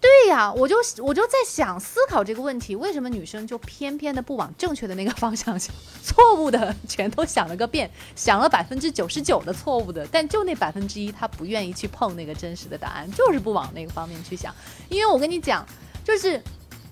[0.00, 5.72] 对呀，我就我就在想思考这个问题，为什么女生就偏偏的不往正确的那个方向想，
[6.02, 14.52] 错误的全都想了个遍，想了百分之九十九的错误的，但就那百分之一，她不愿意去碰那个真实的答案，就是不往那个方面去想。
[14.88, 15.64] 因为我跟你讲，
[16.06, 16.40] 就是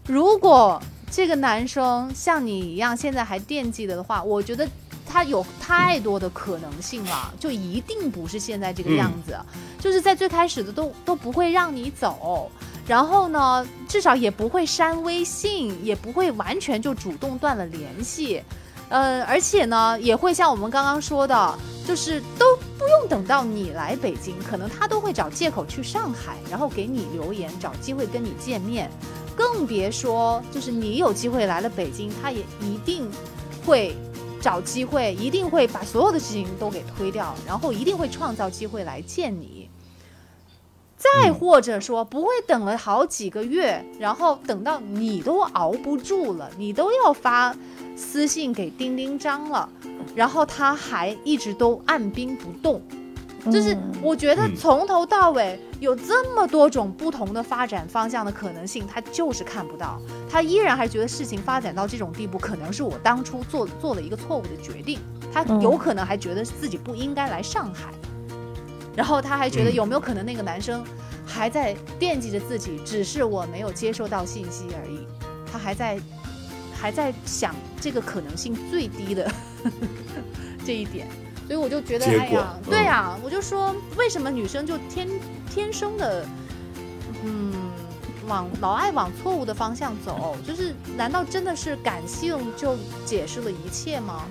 [0.06, 4.68] 如果这个男生像你一样现在还惦记的的话，我觉得。
[5.06, 9.38] 他有太多的可能性了，就一定不是现在这个样子，
[9.78, 12.50] 就是在最开始的都都不会让你走，
[12.84, 18.42] 然后呢，至少也不会删微信，也不会完全就主动断了联系，
[18.88, 28.90] 呃，而且呢，也会像我们刚刚说的，就是都不用等到你来北京，可能他都会找借口去上海，然后给你留言，找机会跟你见面，
[29.36, 33.10] 更别说就是你有机会来了北京，他也一定
[33.64, 33.94] 会。
[34.40, 39.63] 找机会，一定会把所有的事情都给推掉，然后一定会创造机会来见你。
[41.04, 47.54] 再或者说不会等了好几个月，然后等到你都熬不住了，你都要发
[47.94, 49.68] 私信给丁丁张了，
[50.14, 52.80] 然后他还一直都按兵不动。
[53.52, 53.92] 就是嗯。
[54.02, 54.56] 我觉得嗯。
[54.56, 60.00] 从头到尾有这么多种不同的发展方向的可能性，他就是看不到，
[60.30, 64.98] 他依然还觉得事情发展到这种地步，可能是我当初做做了一个错误的决定，
[65.30, 65.60] 他嗯。
[65.60, 67.92] 有可能还觉得自己不应该来上海，
[68.96, 70.84] 然后他还觉得嗯有没有可能那个男生
[71.26, 75.06] 还在惦记着自己，只是我没有接收到信息而已，
[75.50, 76.00] 他还在
[76.74, 79.30] 还在想这个可能性最低的
[80.64, 81.08] 这一点。
[81.46, 85.06] 所以我就觉得，哎呀，嗯对呀、我就说，为什么女生就天
[85.50, 86.24] 天生的，
[87.22, 87.52] 嗯，
[88.26, 90.34] 往老爱往错误的方向走？
[90.46, 94.24] 就是难道真的是感性就解释了一切吗？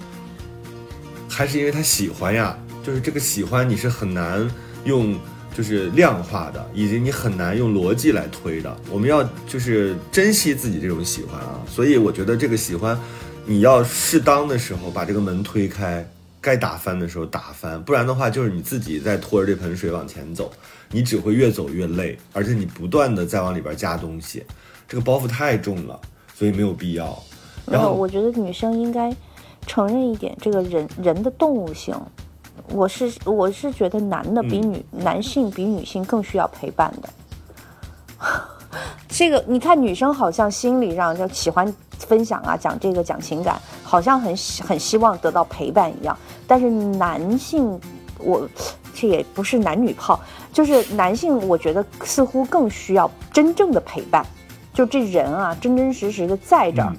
[1.29, 4.47] 还是因为他喜欢呀，就是这个喜欢你是很难
[4.83, 5.17] 用
[5.55, 8.75] 就是量化的，以及你很难用逻辑来推的。
[8.91, 12.99] 我们要就是珍惜自己这种喜欢啊，所以我觉得这个喜欢，
[13.45, 16.05] 你要适当的时候把这个门推开，
[16.41, 20.51] 该打翻的时候打翻，不然的话就是你自己在拖着这盆水往前走，
[20.91, 24.43] 你只会越走越累，而且你不断的在往里边加东西，
[24.87, 25.97] 这个包袱太重了，
[26.35, 27.17] 所以没有必要。
[27.65, 29.15] 然后我觉得女生应该
[29.67, 31.95] 承认一点，这个人人的动物性。
[32.69, 37.09] 我是我是觉得男的比女、男性比女性更需要陪伴的。
[39.09, 44.35] 这个你看，女生好像心理上就喜欢分享啊，讲这个讲情感，好像很
[44.65, 46.17] 很希望得到陪伴一样。
[46.47, 47.79] 但是男性，
[48.17, 48.47] 我
[48.93, 50.19] 这也不是男女炮，
[50.51, 54.25] 就是男性，我觉得似乎更需要真正的陪伴，
[54.73, 56.89] 就这人啊，真真实实的在这儿。
[56.91, 56.97] 嗯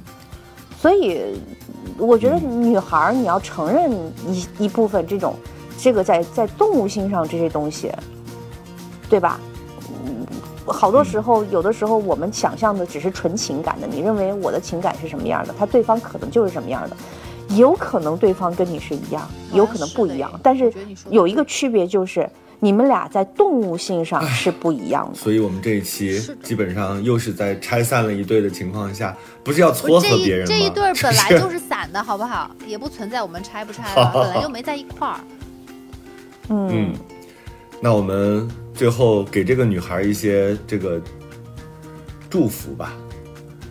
[0.84, 1.40] 所以，
[1.96, 3.90] 我觉得女孩儿你要承认
[4.28, 5.34] 一一部分这种，
[5.84, 7.92] 这个在在动物性上这些东西，
[9.10, 9.38] 对吧？
[10.06, 10.26] 嗯，
[10.66, 16.96] 好多时候，有的时候我们想象的只是纯情感的，你认为我的情感是什么样的，他对方可能就是什么样的，
[17.54, 20.72] 有可能对方跟你是一样，有可能不一样是，但是
[21.10, 22.26] 有一个区别就是。
[22.60, 30.54] 你们俩在动物性上是不一样的，所以我们这一期基本上又是在拆散了一对的情况下，不是要撮合别人吗？
[30.54, 32.50] 一这一对本来就是散的，好不好？
[32.66, 35.20] 也不存在我们拆不拆了， 本来就没在一块儿。
[36.48, 36.94] 嗯嗯，
[37.80, 41.00] 那我们最后给这个女孩一些这个
[42.28, 42.92] 祝福吧，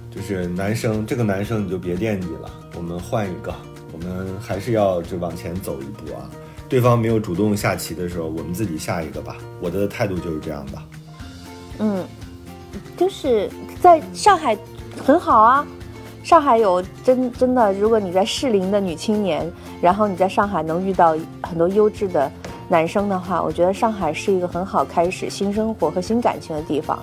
[0.09, 3.53] 就是男生，这个男生你就别惦记了，我们换一个，
[3.91, 6.29] 我们还是要就往前走一步啊。
[6.69, 9.37] 对方没有主动下棋的时候，我们自己下一个吧。
[9.61, 10.83] 我的态度就是这样吧。
[11.77, 12.03] 嗯，
[12.97, 13.49] 就是
[13.79, 14.57] 在上海
[15.05, 15.67] 很好啊。
[16.23, 19.51] 上海有真真的，如果你在适龄的女青年，
[19.81, 22.31] 然后你在上海能遇到很多优质的
[22.73, 26.97] 男生的话，我觉得上海是一个很好开始新生活和新感情的地方。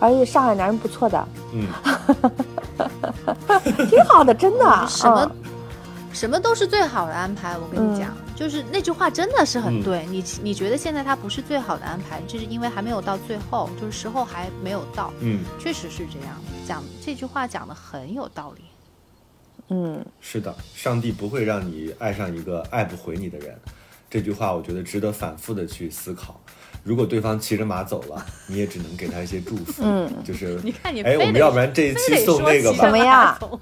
[0.00, 1.68] 而且上海男人不错的，嗯，
[3.90, 4.64] 挺好的，真的。
[4.64, 5.50] 嗯 什么嗯
[6.12, 10.06] 什么都是最好的安排，我跟你讲，就是那句话真的是很对。
[10.06, 16.34] 你你觉得现在他不是最好的安排，就是因为还没有到最后，就是时候还没有到，嗯，确实是这样。
[16.66, 18.64] 讲这句话讲的很有道理。
[19.68, 23.54] 嗯，是的，上帝不会让你爱上一个爱不回你的人。
[24.10, 26.38] 这句话我觉得值得反复的去思考。
[26.82, 29.82] 如果对方骑着马走了，你也只能给他一些祝福。
[29.84, 33.60] 嗯，就是你看你哎，我们要不然这一期送那个吧什，么呀马拉松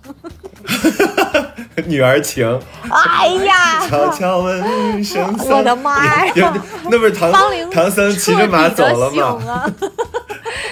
[1.87, 2.47] 女儿情，
[2.89, 5.49] 哎呀， 悄悄问圣僧。
[5.49, 6.55] 我的妈呀！
[6.91, 7.33] 那不是唐
[7.71, 9.75] 唐僧骑着马走了吗？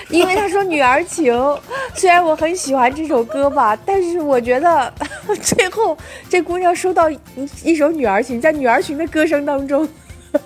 [0.09, 1.33] 因为他说《女儿情》，
[1.95, 4.93] 虽然我很喜欢这首歌吧，但是我觉得
[5.43, 5.97] 最后
[6.29, 7.19] 这姑娘收到一
[7.65, 9.89] 一首《女儿情》，在《女儿情》的歌声当中，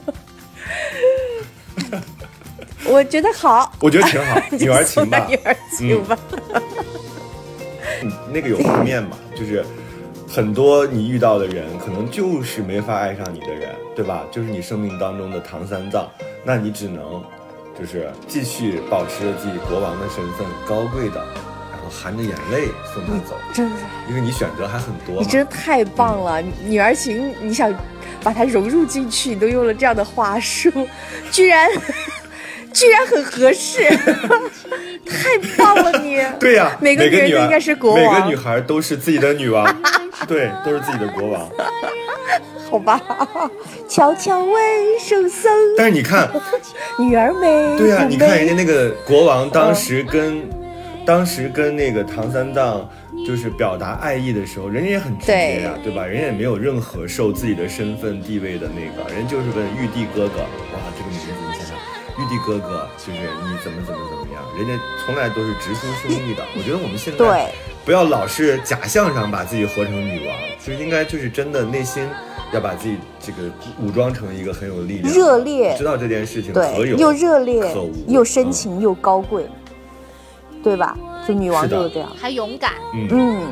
[2.86, 6.18] 我觉得好，我觉得挺好， 女儿情吧女，儿情吧。
[8.02, 9.62] 嗯那个有负面嘛，就是
[10.26, 14.24] 很多你遇到的人，可能就是没法爱上你的人，对吧？
[14.30, 16.08] 就是你生命当中的唐三藏，
[16.42, 17.22] 那你只能
[17.80, 21.16] 就是继续保持着自己国王的身份，高贵的，
[21.72, 23.76] 然后含着眼泪送他走，真的，
[24.06, 25.22] 因为你选择还很多。
[25.22, 26.42] 你真的太棒了！
[26.62, 27.72] 女儿情，你想
[28.22, 30.70] 把它融入进去，你都用了这样的话术，
[31.30, 31.70] 居然
[32.72, 33.82] 居然很合适，
[35.06, 36.20] 太棒了你！
[36.38, 39.66] 对呀、每个个女人都应该是国王每个女孩都是自己的女王，
[40.26, 41.48] 对，都是自己的国王。
[42.70, 43.00] 好吧，
[43.88, 44.54] 悄悄问
[45.00, 46.30] 圣僧，但是你看，
[47.00, 48.62] 女儿美对呀、不你看人家美？
[48.62, 50.48] 那个国王当时跟，
[51.04, 52.88] 当时跟那个唐三藏
[53.26, 56.06] 就是表达爱意的时候，人家也很直接呀、对吧？
[56.06, 61.26] 人家也没有任何受自己的身份地位的那个，人就是问玉帝哥哥，哇，这个名字
[62.30, 66.44] 你想想，玉帝哥哥，就是你怎么怎么怎么样，人家从来都是直抒胸臆的。
[66.56, 67.52] 我觉得我们现在对
[67.84, 72.08] 不要老是假象上把自己活成女王，就应该就是真的内心
[72.52, 73.50] 要把自己这个
[73.82, 79.46] 武装成一个很有力量、热烈知道这件事情何对，有又热烈可无又深情又高贵，
[80.62, 80.96] 对吧？
[81.26, 82.10] 就女王就是这样。
[82.18, 82.72] 还勇敢。
[82.94, 83.48] 嗯，嗯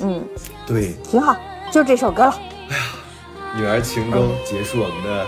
[0.00, 0.24] 嗯，
[0.66, 1.36] 对，挺好，
[1.70, 2.34] 就这首歌了。
[2.70, 2.82] 哎呀
[3.56, 5.26] 女儿情中结束我们的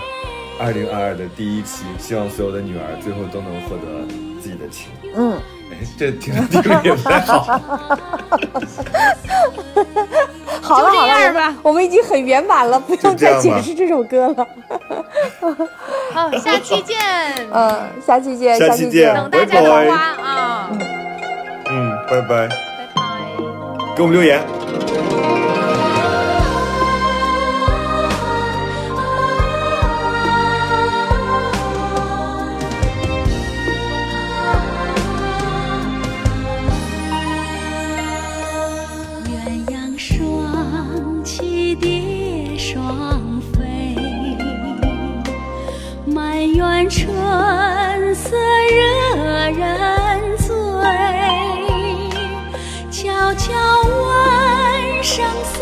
[0.61, 4.05] 二零二二的第一期，希望所有的女儿最后都能获得
[4.39, 4.91] 自己的情。
[5.15, 5.33] 嗯，
[5.71, 7.41] 哎，这听着听着也不太好。
[10.61, 14.47] 好了好就这样了吧，我们已经很圆满了，不用再解释这首歌了。
[16.13, 16.97] 好，下期见，
[17.51, 20.69] 嗯，下期见，下期见等大家的花啊，
[21.69, 23.01] 嗯，拜拜，拜拜。
[23.95, 24.39] 给我们留言。
[55.21, 55.60] 问圣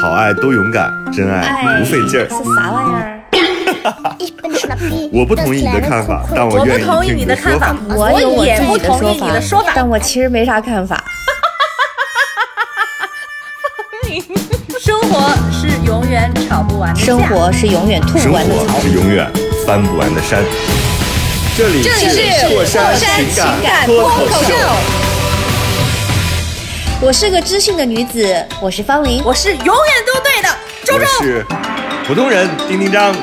[0.00, 2.28] 好爱都勇敢，真爱不费劲儿。
[2.28, 3.14] 是啥玩意儿？
[5.12, 9.72] 我不同意你的看法，但我愿意不同意听你的说法，我有我自也不己的说同意你的说法。
[9.74, 11.02] 但我其实没啥看法。
[14.80, 18.80] 生活是永远吵不完的架生活是永远吐生不完的槽活。
[18.80, 19.30] 是永远
[19.66, 20.42] 翻不完的山。
[21.56, 23.26] 这里是过山情
[23.62, 24.54] 感脱脱口秀，
[27.00, 29.22] 我是个知性的女子，我是方玲。
[29.24, 29.74] 我是永远
[30.04, 30.48] 都对的，
[30.84, 31.04] 周周。
[31.20, 31.46] 我是
[32.04, 33.14] 普通人丁丁张。